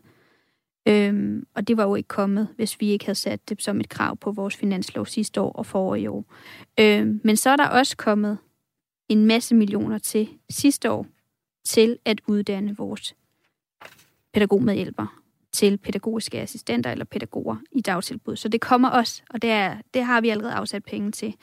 [0.89, 3.89] Øhm, og det var jo ikke kommet, hvis vi ikke havde sat det som et
[3.89, 6.25] krav på vores finanslov sidste år og forrige år.
[6.81, 8.39] Øhm, men så er der også kommet
[9.09, 11.07] en masse millioner til sidste år
[11.65, 13.15] til at uddanne vores
[14.33, 15.23] pædagogmedhjælper
[15.53, 18.37] til pædagogiske assistenter eller pædagoger i dagtilbud.
[18.37, 21.35] Så det kommer også, og det, er, det har vi allerede afsat penge til.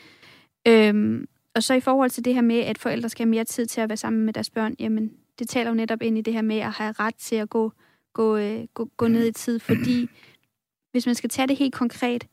[0.68, 3.66] Øhm, og så i forhold til det her med, at forældre skal have mere tid
[3.66, 6.34] til at være sammen med deres børn, jamen det taler jo netop ind i det
[6.34, 7.72] her med at have ret til at gå,
[8.14, 10.10] gå, øh, gå, gå ned i tid, fordi
[10.92, 12.28] hvis man skal tage det helt konkret,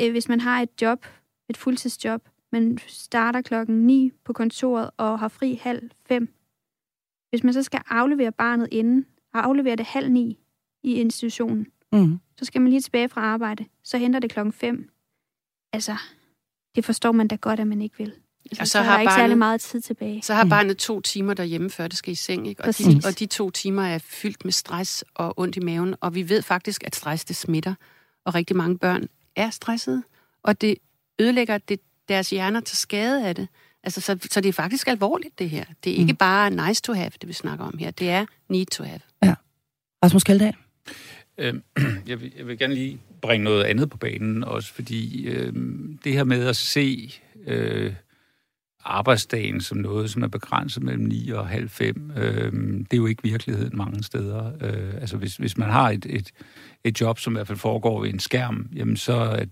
[0.00, 1.06] øh, hvis man har et job,
[1.48, 6.34] et fuldtidsjob, man starter klokken 9 på kontoret og har fri halv fem,
[7.30, 10.38] hvis man så skal aflevere barnet inden, og aflevere det halv ni
[10.82, 12.18] i institutionen, Mm.
[12.36, 14.90] så skal man lige tilbage fra arbejde, så henter det klokken 5.
[15.72, 15.96] Altså,
[16.74, 18.14] det forstår man da godt, at man ikke vil.
[18.50, 20.22] Altså, Og så så, har ikke særlig meget tid tilbage.
[20.22, 20.50] Så har Mm.
[20.50, 22.64] barnet to timer derhjemme, før det skal i seng, ikke?
[22.64, 26.14] Og, de, og de to timer er fyldt med stress og ondt i maven, og
[26.14, 27.74] vi ved faktisk, at stress det smitter,
[28.24, 30.02] og rigtig mange børn er stressede,
[30.42, 30.74] og det
[31.18, 33.48] ødelægger det, deres hjerner til skade af det.
[33.84, 35.64] Altså, så, så det er faktisk alvorligt, det her.
[35.84, 36.16] Det er ikke Mm.
[36.16, 37.90] bare nice to have, det vi snakker om her.
[37.90, 39.00] Det er need to have.
[40.04, 40.54] Rasmus Keldahl?
[41.38, 41.62] Øhm,
[42.08, 46.12] jeg, vil, jeg vil gerne lige bringe noget andet på banen også, fordi øhm, det
[46.12, 47.14] her med at se
[47.46, 47.94] øh,
[48.86, 52.10] arbejdsdagen som noget, som er begrænset mellem 9 og halv 5.
[52.16, 54.52] Øh, det er jo ikke virkeligheden mange steder.
[54.60, 56.30] Øh, altså hvis, hvis man har et, et,
[56.84, 59.44] et job, som i hvert fald foregår ved en skærm, jamen så er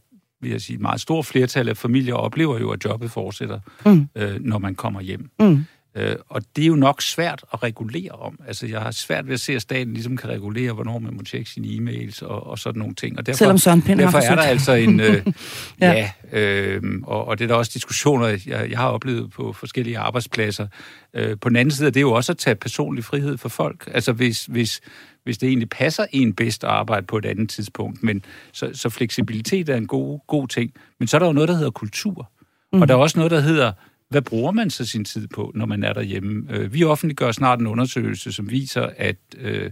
[0.45, 4.09] vil jeg sige, meget stor flertal af familier oplever jo, at jobbet fortsætter, mm.
[4.15, 5.31] øh, når man kommer hjem.
[5.41, 5.65] Mm.
[5.97, 8.39] Øh, og det er jo nok svært at regulere om.
[8.47, 11.23] Altså, jeg har svært ved at se, at staten ligesom kan regulere, hvornår man må
[11.23, 13.19] tjekke sine e-mails og, og sådan nogle ting.
[13.19, 15.01] Og derfor, Selvom Søren Pind derfor er der altså en...
[15.01, 15.27] Øh,
[15.81, 19.53] ja, ja øh, og, og det er der også diskussioner, jeg, jeg har oplevet på
[19.53, 20.67] forskellige arbejdspladser.
[21.15, 23.91] Øh, på den anden side er det jo også at tage personlig frihed for folk.
[23.95, 24.81] Altså, hvis, hvis,
[25.25, 28.03] hvis det egentlig passer en bedst at arbejde på et andet tidspunkt.
[28.03, 30.73] Men, så, så fleksibilitet er en god, god ting.
[30.99, 32.31] Men så er der jo noget, der hedder kultur.
[32.73, 32.83] Mm.
[32.83, 33.73] Og der er også noget, der hedder
[34.15, 36.47] hvad bruger man så sin tid på, når man er derhjemme?
[36.51, 39.71] Øh, vi offentliggør snart en undersøgelse, som viser, at øh,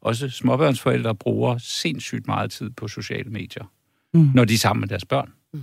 [0.00, 3.72] også småbørnsforældre bruger sindssygt meget tid på sociale medier,
[4.14, 4.30] mm.
[4.34, 5.32] når de er sammen med deres børn.
[5.52, 5.62] Mm.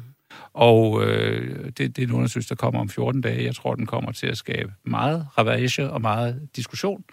[0.54, 3.44] Og øh, det, det er en undersøgelse, der kommer om 14 dage.
[3.44, 7.04] Jeg tror, den kommer til at skabe meget ravage og meget diskussion.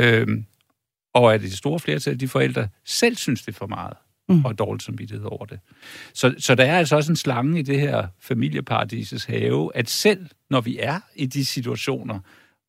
[0.00, 0.26] Øh,
[1.14, 3.96] og at det store flertal af de forældre selv synes, det er for meget
[4.28, 4.44] mm.
[4.44, 5.60] og dårligt samvittighed over det.
[6.14, 10.26] Så, så der er altså også en slange i det her familieparadises have, at selv
[10.50, 12.18] når vi er i de situationer,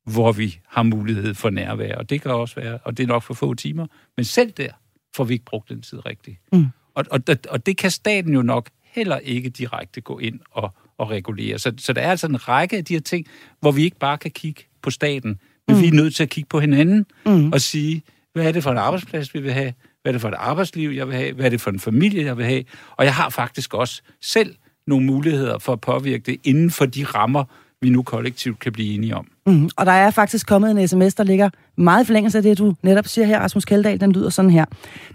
[0.05, 3.24] hvor vi har mulighed for nærvær, og det kan også være, og det er nok
[3.24, 3.88] for få timer,
[4.18, 4.70] men selv der
[5.16, 6.38] får vi ikke brugt den tid rigtigt.
[6.53, 6.66] Mm.
[6.95, 11.10] Og, og, og det kan staten jo nok heller ikke direkte gå ind og, og
[11.10, 11.60] regulere.
[11.60, 13.28] Så, så der er altså en række af de her ting,
[13.60, 15.82] hvor vi ikke bare kan kigge på staten, men mm.
[15.82, 17.51] vi er nødt til at kigge på hinanden mm.
[17.51, 18.03] og sige,
[18.34, 19.74] hvad er det for en arbejdsplads, vi vil have?
[20.02, 21.34] Hvad er det for et arbejdsliv, jeg vil have?
[21.34, 22.64] Hvad er det for en familie, jeg vil have?
[22.97, 24.56] Og jeg har faktisk også selv
[24.88, 27.43] nogle muligheder for at påvirke det inden for de rammer,
[27.82, 29.28] vi nu kollektivt kan blive enige om.
[29.48, 32.74] Mm, og der er faktisk kommet en sms, der ligger meget forlængelse af det, du
[32.84, 34.02] netop siger her, Rasmus Keldahl.
[34.02, 34.66] Den lyder sådan her.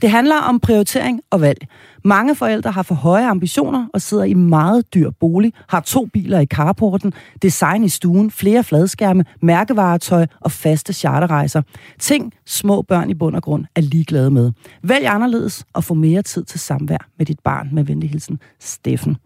[0.02, 1.66] Det handler om prioritering og valg.
[2.04, 6.40] Mange forældre har for høje ambitioner og sidder i meget dyr bolig, har to biler
[6.40, 7.12] i carporten,
[7.42, 11.62] design i stuen, flere fladskærme, mærkevaretøj og faste charterrejser.
[11.98, 14.52] Ting, små børn i bund og grund er ligeglade med.
[14.82, 17.68] Vælg anderledes og få mere tid til samvær med dit barn.
[17.72, 19.16] Med venlig hilsen, Steffen.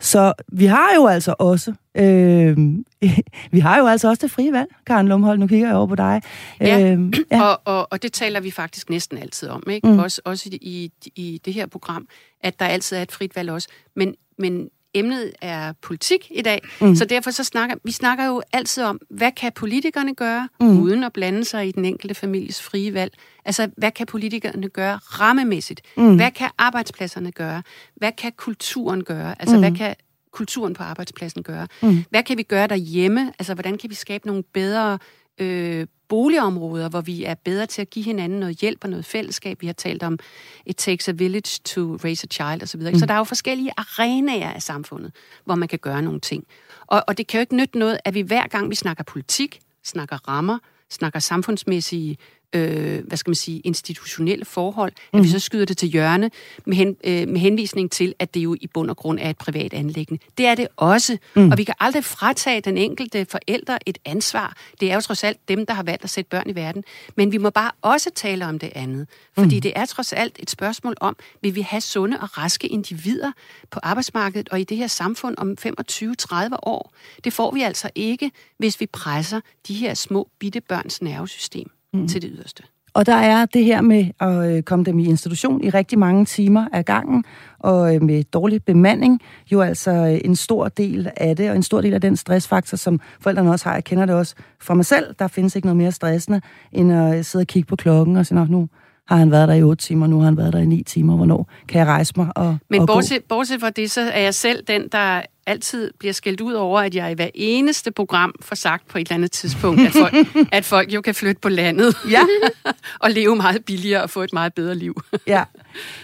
[0.00, 2.56] Så vi har jo altså også øh,
[3.52, 5.94] vi har jo altså også det frie valg, Karen Lumhold, nu kigger jeg over på
[5.94, 6.22] dig.
[6.60, 7.42] Ja, øh, ja.
[7.42, 9.88] Og, og, og det taler vi faktisk næsten altid om, ikke?
[9.88, 9.98] Mm.
[9.98, 12.08] Også, også i, i det her program,
[12.40, 13.68] at der altid er et frit valg også.
[13.96, 16.94] Men, men emnet er politik i dag, mm.
[16.94, 20.82] så derfor så snakker vi snakker jo altid om, hvad kan politikerne gøre, mm.
[20.82, 23.12] uden at blande sig i den enkelte families frie valg.
[23.44, 25.80] Altså, hvad kan politikerne gøre rammemæssigt?
[25.96, 26.16] Mm.
[26.16, 27.62] Hvad kan arbejdspladserne gøre?
[27.96, 29.34] Hvad kan kulturen gøre?
[29.40, 29.62] Altså, mm.
[29.62, 29.94] hvad kan
[30.32, 31.68] kulturen på arbejdspladsen gøre?
[31.82, 32.04] Mm.
[32.10, 33.32] Hvad kan vi gøre derhjemme?
[33.38, 34.98] Altså, hvordan kan vi skabe nogle bedre
[35.38, 39.60] øh, boligområder, hvor vi er bedre til at give hinanden noget hjælp og noget fællesskab.
[39.60, 40.18] Vi har talt om
[40.66, 42.80] It takes a village to raise a child osv.
[42.80, 42.98] Mm.
[42.98, 45.12] Så der er jo forskellige arenaer af samfundet,
[45.44, 46.44] hvor man kan gøre nogle ting.
[46.86, 49.60] Og, og det kan jo ikke nytte noget, at vi hver gang vi snakker politik,
[49.84, 50.58] snakker rammer,
[50.90, 52.16] snakker samfundsmæssige
[52.52, 55.18] øh, hvad skal man sige, institutionelle forhold, mm.
[55.18, 55.32] at vi mhm.
[55.32, 56.30] så skyder det til hjørne
[56.66, 59.38] med, hen, øh, med henvisning til, at det jo i bund og grund er et
[59.38, 60.24] privat anlæggende.
[60.38, 61.50] Det er det også, mm.
[61.50, 64.56] og vi kan aldrig fratage den enkelte forældre et ansvar.
[64.80, 66.84] Det er jo trods alt dem, der har valgt at sætte børn i verden.
[67.16, 69.60] Men vi må bare også tale om det andet, fordi mm.
[69.60, 73.32] det er trods alt et spørgsmål om, vil vi have sunde og raske individer
[73.70, 76.92] på arbejdsmarkedet og i det her samfund om 25-30 år?
[77.24, 82.08] Det får vi altså ikke, hvis vi presser de her små bitte børns nervesystem mm.
[82.08, 82.62] til det yderste.
[82.94, 86.24] Og der er det her med at øh, komme dem i institution i rigtig mange
[86.24, 87.24] timer af gangen,
[87.58, 89.20] og øh, med dårlig bemanding,
[89.52, 92.76] jo altså øh, en stor del af det, og en stor del af den stressfaktor,
[92.76, 93.74] som forældrene også har.
[93.74, 95.14] Jeg kender det også fra mig selv.
[95.18, 96.40] Der findes ikke noget mere stressende,
[96.72, 98.68] end at sidde og kigge på klokken og sige, nu
[99.08, 101.16] har han været der i 8 timer, nu har han været der i 9 timer,
[101.16, 104.34] hvornår kan jeg rejse mig og Men og bortset, bortset fra det, så er jeg
[104.34, 108.56] selv den, der altid bliver skældt ud over, at jeg i hver eneste program får
[108.56, 110.14] sagt på et eller andet tidspunkt, at folk,
[110.52, 112.20] at folk jo kan flytte på landet ja.
[113.04, 115.02] og leve meget billigere og få et meget bedre liv.
[115.26, 115.44] ja.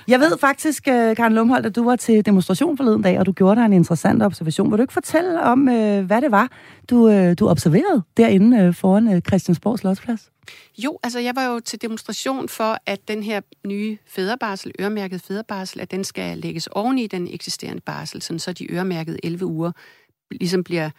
[0.08, 3.32] Jeg ved faktisk, øh, Karen Lumholdt, at du var til demonstration forleden dag, og du
[3.32, 4.70] gjorde dig en interessant observation.
[4.70, 6.48] Vil du ikke fortælle om, øh, hvad det var,
[6.90, 10.30] du, øh, du observerede derinde foran Christiansborg Slotsplads?
[10.78, 15.80] Jo, altså jeg var jo til demonstration for, at den her nye fædrebarsel, øremærket fædrebarsel,
[15.80, 19.72] at den skal lægges oven i den eksisterende barsel, sådan så de øremærkede 11 uger
[20.30, 20.90] ligesom bliver,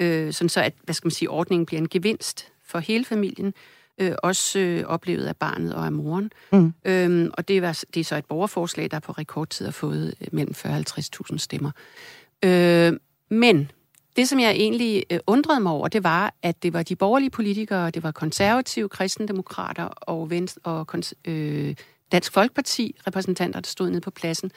[0.00, 3.54] øh, sådan så at, hvad skal man sige, ordningen bliver en gevinst for hele familien,
[3.98, 6.32] øh, også øh, oplevet af barnet og af moren.
[6.52, 6.74] Mm.
[6.84, 10.28] Øhm, og det, var, det er så et borgerforslag, der på rekordtid har fået øh,
[10.32, 10.84] mellem 40 og
[11.30, 11.70] 50.000 stemmer.
[12.44, 12.92] Øh,
[13.30, 13.70] men
[14.16, 17.30] det, som jeg egentlig øh, undrede mig over, det var, at det var de borgerlige
[17.30, 21.74] politikere, det var konservative, kristendemokrater og, venstre, og øh,
[22.12, 24.50] Dansk Folkeparti repræsentanter, der stod nede på pladsen,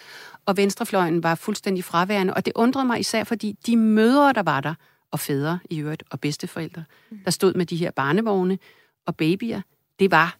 [0.45, 2.33] og venstrefløjen var fuldstændig fraværende.
[2.33, 4.73] Og det undrede mig især, fordi de mødre, der var der,
[5.11, 6.83] og fædre i øvrigt, og bedsteforældre,
[7.25, 8.57] der stod med de her barnevogne
[9.05, 9.61] og babyer.
[9.99, 10.37] Det var,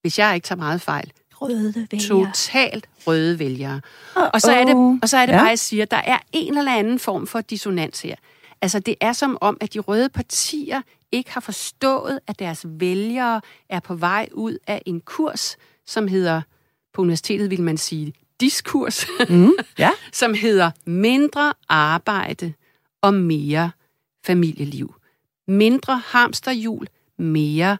[0.00, 2.08] hvis jeg ikke tager meget fejl, Røde vælger.
[2.08, 3.80] totalt røde vælgere.
[4.34, 5.38] Og så er det, og så er det Ja.
[5.38, 8.14] bare, jeg siger, der er en eller anden form for dissonans her.
[8.62, 10.82] Altså, det er som om, at de røde partier
[11.12, 15.56] ikke har forstået, at deres vælgere er på vej ud af en kurs,
[15.86, 16.42] som hedder,
[16.94, 19.90] på universitetet vil man sige, diskurs, Mm, ja.
[20.12, 22.52] som hedder mindre arbejde
[23.00, 23.70] og mere
[24.24, 24.94] familieliv.
[25.48, 26.86] Mindre hamsterhjul,
[27.18, 27.78] mere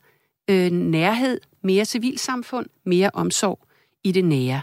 [0.50, 3.58] øh, nærhed, mere civilsamfund, mere omsorg
[4.04, 4.60] i det nære.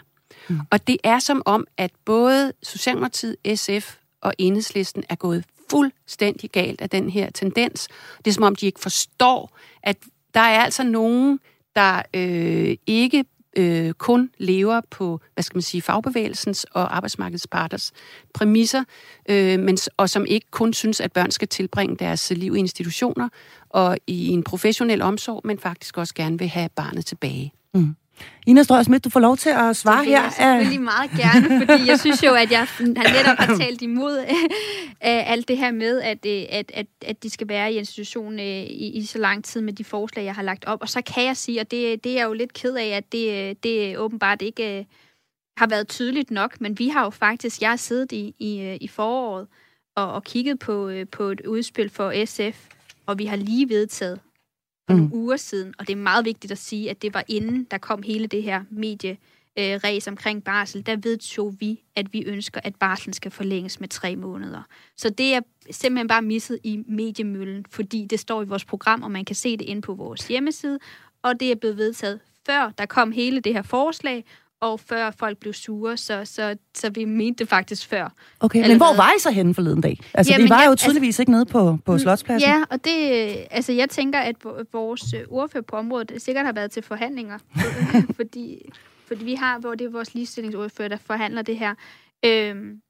[0.49, 0.59] Mm.
[0.72, 6.82] Og det er som om, at både Socialdemokratiet, SF og Enhedslisten er gået fuldstændig galt
[6.82, 7.88] af den her tendens.
[8.17, 9.97] Det er som om, de ikke forstår, at
[10.34, 11.39] der er altså nogen,
[11.76, 13.26] der øh, ikke
[13.57, 17.91] øh, kun lever på, hvad skal man sige, fagbevægelsens og arbejdsmarkedets parters
[18.34, 18.84] præmisser,
[19.30, 23.30] øh, men, og som ikke kun synes, at børn skal tilbringe deres liv i institutioner
[23.70, 27.53] og i en professionel omsorg, men faktisk også gerne vil have barnet tilbage.
[27.74, 27.95] Mm.
[28.47, 30.24] Ina Strøger Schmidt, du får lov til at svare Det vil her.
[30.24, 34.17] jeg selvfølgelig meget gerne, fordi jeg synes jo, at jeg netop har talt imod
[35.07, 38.39] øh, alt det her med, at, øh, at, at, at de skal være i institution
[38.39, 40.82] øh, i, i så lang tid med de forslag, jeg har lagt op.
[40.82, 43.11] Og så kan jeg sige, og det, det er jeg jo lidt ked af, at
[43.11, 44.86] det, øh, det åbenbart ikke øh,
[45.57, 48.78] har været tydeligt nok, men vi har jo faktisk, jeg har siddet i, i, øh,
[48.82, 49.47] i foråret
[49.95, 52.67] og, og kigget på, øh, på et udspil for SF,
[53.05, 54.20] og vi har lige vedtaget
[54.90, 57.68] for nogle uger siden, og det er meget vigtigt at sige, at det var inden,
[57.72, 59.18] der kom hele det her medie
[59.60, 63.88] øh, ræs omkring barsel, der vedtog vi, at vi ønsker, at barselen skal forlænges med
[63.88, 64.62] tre måneder.
[64.98, 69.12] Så det er simpelthen bare misset i mediemøllen, fordi det står i vores program, og
[69.12, 70.80] man kan se det inde på vores hjemmeside,
[71.22, 74.26] og det er blevet vedtaget før der kom hele det her forslag,
[74.62, 78.14] og før folk blev sure, så, så, så vi mente det faktisk før.
[78.39, 78.93] Okay, men Allerede.
[78.93, 79.99] hvor var I så henne forleden dag?
[80.14, 82.49] Altså, Jamen, I var jeg- jo altså- tydeligvis ikke nede på, på Slotspladsen.
[82.49, 82.97] Ja, og det,
[83.51, 87.38] altså jeg tænker, at vo- vores øh, ordfører på området sikkert har været til forhandlinger,
[88.20, 88.70] fordi,
[89.07, 91.74] fordi vi har, hvor det er vores ligestillingsordfører, der forhandler det her.
[92.26, 92.82] Øhm,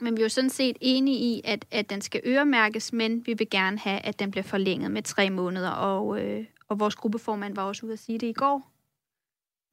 [0.00, 3.34] men vi er jo sådan set enige i, at, at den skal øremærkes, men vi
[3.38, 7.54] vil gerne have, at den bliver forlænget med tre måneder, og, øh, og vores gruppeformand
[7.54, 8.70] var også ude at sige det i går.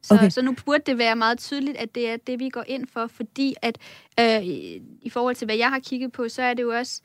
[0.05, 0.29] Så, Okay.
[0.29, 3.07] så nu burde det være meget tydeligt, at det er det, vi går ind for,
[3.07, 3.77] fordi at
[4.19, 7.01] øh, i- forhold til, hvad jeg har kigget på, så er det jo også...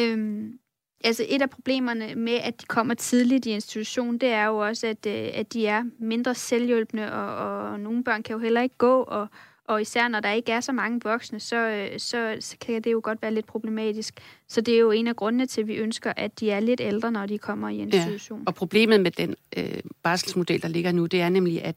[0.00, 0.58] Øhm,
[1.04, 4.86] altså et af problemerne med, at de kommer tidligt i institution, det er jo også,
[4.86, 8.76] at, øh, at de er mindre selvhjælpende, og, og nogle børn kan jo heller ikke
[8.78, 9.26] gå, og,
[9.64, 12.92] og især når der ikke er så mange voksne, så, øh, så, så kan det
[12.92, 14.20] jo godt være lidt problematisk.
[14.48, 16.80] Så det er jo en af grundene til, at vi ønsker, at de er lidt
[16.80, 18.42] ældre, når de kommer i institution.
[18.46, 21.76] Og problemet med den øh, barselsmodel, der ligger nu, det er nemlig, at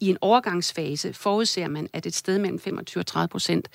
[0.00, 3.68] i en overgangsfase forudser man, at et sted mellem 25 og 30 procent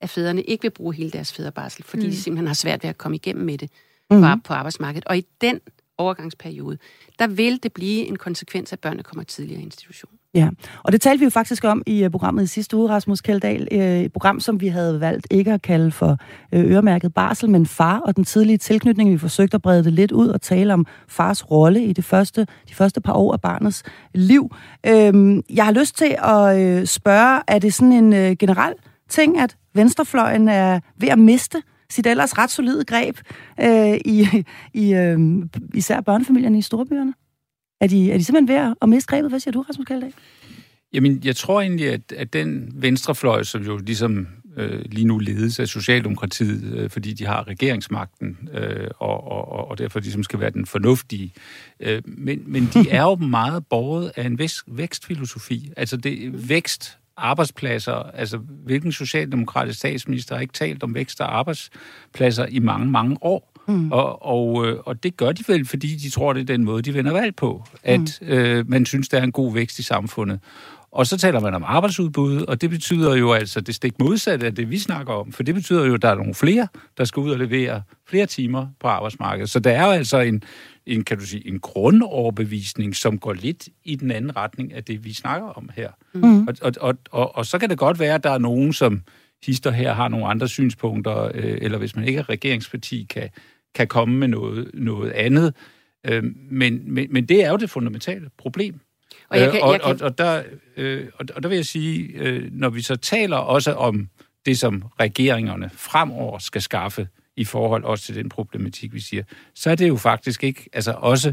[0.00, 2.10] af fædrene ikke vil bruge hele deres fædrebarsel, fordi mm.
[2.10, 3.70] de simpelthen har svært ved at komme igennem med det
[4.10, 4.40] mm.
[4.40, 5.04] på arbejdsmarkedet.
[5.06, 5.60] Og i den
[5.98, 6.78] overgangsperiode,
[7.18, 10.17] der vil det blive en konsekvens, at børnene kommer tidligere i institution.
[10.34, 10.48] Ja,
[10.84, 13.68] og det talte vi jo faktisk om i øh, programmet i sidste uge, Rasmus Kjeldahl.
[13.72, 16.16] Øh, et program, som vi havde valgt ikke at kalde for
[16.52, 19.10] øh, øremærket barsel, men far og den tidlige tilknytning.
[19.10, 22.46] Vi forsøgte at brede det lidt ud og tale om fars rolle i det første,
[22.68, 23.82] de første par år af barnets
[24.14, 24.54] liv.
[24.86, 28.74] Øhm, jeg har lyst til at spørge, er det sådan en generel
[29.08, 33.16] ting, at venstrefløjen er ved at miste sit ellers ret solide greb
[34.04, 35.14] i, i
[35.74, 37.14] især børnefamilierne i storbyerne?
[37.80, 39.30] Er de, er de simpelthen ved at- miste grebet?
[39.30, 40.12] Hvad siger du, Rasmus Kjeldahl?
[40.92, 44.26] Jamen, jeg tror egentlig, at, at den venstrefløj, som jo ligesom
[44.56, 49.68] øh, lige nu ledes af Socialdemokratiet, øh, fordi de har regeringsmagten, øh, og, og, og-
[49.68, 51.32] og derfor ligesom skal være den fornuftige.
[51.80, 55.70] Øh, men, men de er jo meget borget af en vækst, vækstfilosofi.
[55.76, 62.46] Altså det vækst, arbejdspladser, altså hvilken socialdemokratisk statsminister har ikke talt om vækst og arbejdspladser
[62.46, 63.52] i mange, mange år.
[63.68, 63.92] Mm.
[63.92, 66.82] Og, og, øh, og det gør de vel, fordi de tror, det er den måde,
[66.82, 68.28] de vender valg på, at mm.
[68.28, 70.40] øh, man synes, der er en god vækst i samfundet.
[70.92, 74.54] Og så taler man om arbejdsudbud, og det betyder jo altså det stik modsatte af
[74.54, 75.32] det, vi snakker om.
[75.32, 78.26] For det betyder jo, at der er nogle flere, der skal ud og levere flere
[78.26, 79.50] timer på arbejdsmarkedet.
[79.50, 80.42] Så der er jo altså en,
[80.86, 85.04] en kan du sige, en grundoverbevisning, som går lidt i den anden retning af det,
[85.04, 85.90] vi snakker om her.
[86.14, 86.48] Mm.
[86.48, 89.02] Og, og, og, og, og så kan det godt være, at der er nogen, som
[89.46, 93.28] hister her har nogle andre synspunkter, øh, eller hvis man ikke er regeringsparti, kan,
[93.74, 95.54] kan komme med noget, noget andet.
[96.06, 98.80] Øh, men, men, men det er jo det fundamentale problem.
[99.30, 100.42] Og jeg kan- Øh, og, jeg kan- og, og, der,
[100.76, 104.08] øh, og, der vil jeg sige, øh, når vi så taler også om
[104.46, 109.22] det, som regeringerne fremover skal skaffe i forhold også til den problematik, vi siger,
[109.54, 111.32] så er det jo faktisk ikke, altså også,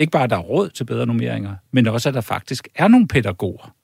[0.00, 2.88] ikke bare, at der er råd til bedre normeringer, men også, at der faktisk er
[2.88, 3.74] nogle pædagoger,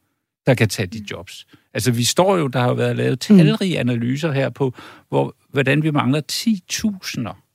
[0.47, 1.47] der kan tage de jobs.
[1.75, 4.75] Altså, vi står jo, der har jo været lavet talrige analyser her på,
[5.09, 7.46] hvor, hvordan vi mangler 10.000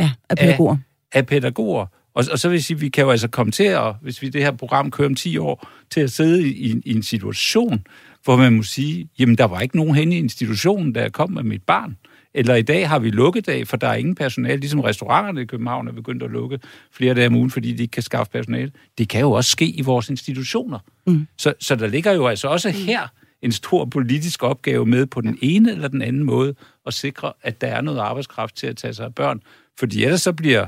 [0.00, 0.76] Ja, af pædagoger.
[1.12, 1.86] Af, af pædagoger.
[2.14, 4.22] Og, og så vil jeg sige, at vi kan jo altså komme til at, hvis
[4.22, 7.84] vi det her program kører om 10 år, til at sidde i, i, en situation,
[8.24, 11.42] hvor man må sige, jamen der var ikke nogen hen i institutionen, der kom med
[11.42, 11.96] mit barn.
[12.34, 15.88] Eller i dag har vi lukkedag, for der er ingen personale, ligesom restauranterne i København
[15.88, 16.58] er begyndt at lukke
[16.92, 18.72] flere dage om ugen, fordi de ikke kan skaffe personale.
[18.98, 20.78] Det kan jo også ske i vores institutioner.
[21.06, 21.26] Mm.
[21.38, 23.08] Så, så der ligger jo altså også her
[23.42, 26.54] en stor politisk opgave med på den ene eller den anden måde
[26.86, 29.42] at sikre, at der er noget arbejdskraft til at tage sig af børn.
[29.78, 30.66] Fordi ellers så bliver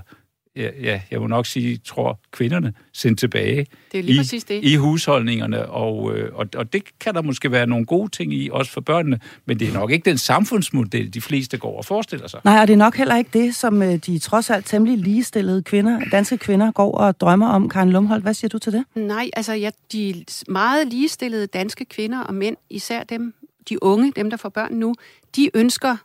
[0.57, 4.44] ja, ja, jeg må nok sige, tror kvinderne sendt tilbage det er lige i, præcis
[4.44, 4.64] det.
[4.64, 8.48] i husholdningerne, og, øh, og, og det kan der måske være nogle gode ting i,
[8.53, 12.28] også for børnene, men det er nok ikke den samfundsmodel, de fleste går og forestiller
[12.28, 12.40] sig.
[12.44, 15.62] Nej, og det er nok heller ikke det, som øh, de trods alt temmelig ligestillede
[15.62, 17.68] kvinder, danske kvinder går og drømmer om.
[17.68, 18.84] Karen Lumholdt, hvad siger du til det?
[18.94, 23.34] Nej, altså ja, de meget ligestillede danske kvinder og mænd, især dem,
[23.68, 24.94] de unge, dem der får børn nu,
[25.36, 25.96] de ønsker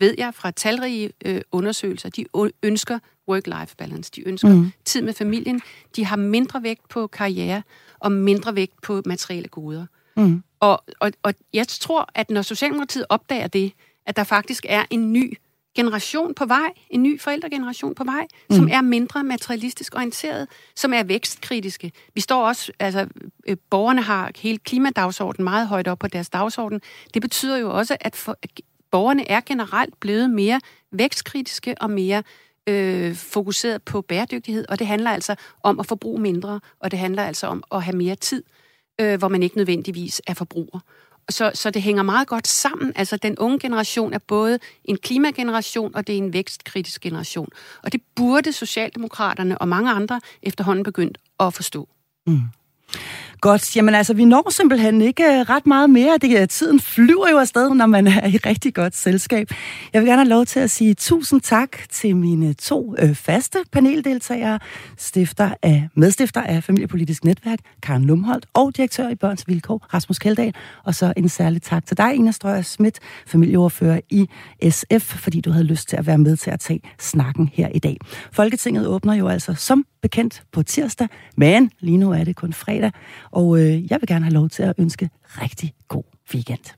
[0.00, 2.24] ved jeg fra talrige øh, undersøgelser, de
[2.62, 2.98] ønsker
[3.30, 4.10] work-life balance.
[4.16, 4.70] De ønsker mm.
[4.84, 5.60] tid med familien.
[5.96, 7.62] De har mindre vægt på karriere
[7.98, 9.86] og mindre vægt på materielle goder.
[10.16, 10.42] Mm.
[10.60, 13.72] Og, og, og jeg tror, at når Socialdemokratiet opdager det,
[14.06, 15.38] at der faktisk er en ny
[15.74, 18.56] generation på vej, en ny forældregeneration på vej, mm.
[18.56, 21.92] som er mindre materialistisk orienteret, som er vækstkritiske.
[22.14, 23.06] Vi står også, altså
[23.48, 26.80] øh, borgerne har hele klimadagsordenen meget højt op på deres dagsorden.
[27.14, 28.50] Det betyder jo også, at, for, at
[28.90, 30.60] borgerne er generelt blevet mere
[30.92, 32.22] vækstkritiske og mere
[32.68, 37.22] øh, fokuseret på bæredygtighed, og det handler altså om at forbruge mindre, og det handler
[37.22, 38.42] altså om at have mere tid,
[39.00, 40.80] øh, hvor man ikke nødvendigvis er forbruger.
[41.30, 42.92] Så, så det hænger meget godt sammen.
[42.96, 47.48] Altså, den unge generation er både en klimageneration, og det er en vækstkritisk generation.
[47.82, 51.88] Og det burde Socialdemokraterne og mange andre efterhånden begyndt at forstå.
[52.26, 52.40] Mm.
[53.40, 56.18] Godt, jamen altså, vi når simpelthen ikke øh, ret meget mere.
[56.18, 59.50] Det, øh, tiden flyver jo afsted, når man er i rigtig godt selskab.
[59.92, 63.58] Jeg vil gerne have lov til at sige tusind tak til mine to øh, faste
[63.72, 64.58] paneldeltagere,
[64.96, 70.54] stifter af, medstifter af Familiepolitisk Netværk, Karen Lumholdt, og direktør i Børns Vilkår, Rasmus Keldahl.
[70.84, 74.28] Og så en særlig tak til dig, Ina Strøger Schmidt, familieordfører i
[74.70, 77.78] SF, fordi du havde lyst til at være med til at tage snakken her i
[77.78, 77.96] dag.
[78.32, 82.92] Folketinget åbner jo altså som bekendt på tirsdag, men lige nu er det kun fredag,
[83.30, 86.77] og øh, jeg vil gerne have lov til at ønske rigtig god weekend.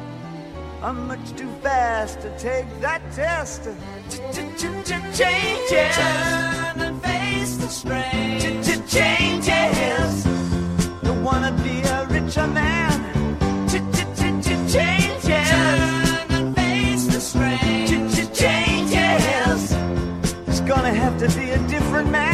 [0.83, 3.65] I'm much too fast to take that test.
[5.15, 5.95] Changes.
[5.95, 8.39] Turn and face the strain.
[8.87, 10.23] Changes.
[11.03, 12.97] Don't wanna be a richer man.
[13.69, 15.49] Changes.
[15.51, 17.87] Turn and face the strain.
[18.33, 19.71] Changes.
[20.47, 22.30] It's gonna have to be a different man.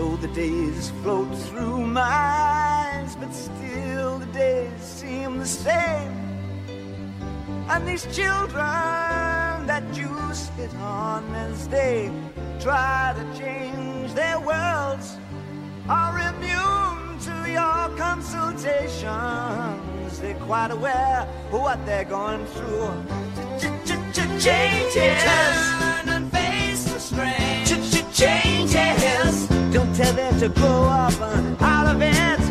[0.00, 6.14] So the days float through my eyes, but still the days seem the same.
[7.68, 12.10] And these children that you sit on as they
[12.58, 15.18] try to change their worlds
[15.86, 20.18] are immune to your consultations.
[20.18, 23.04] They're quite aware of what they're going through
[24.40, 24.94] changes.
[24.94, 26.19] Turn and face
[30.02, 32.49] tell them to grow up uh, out of it.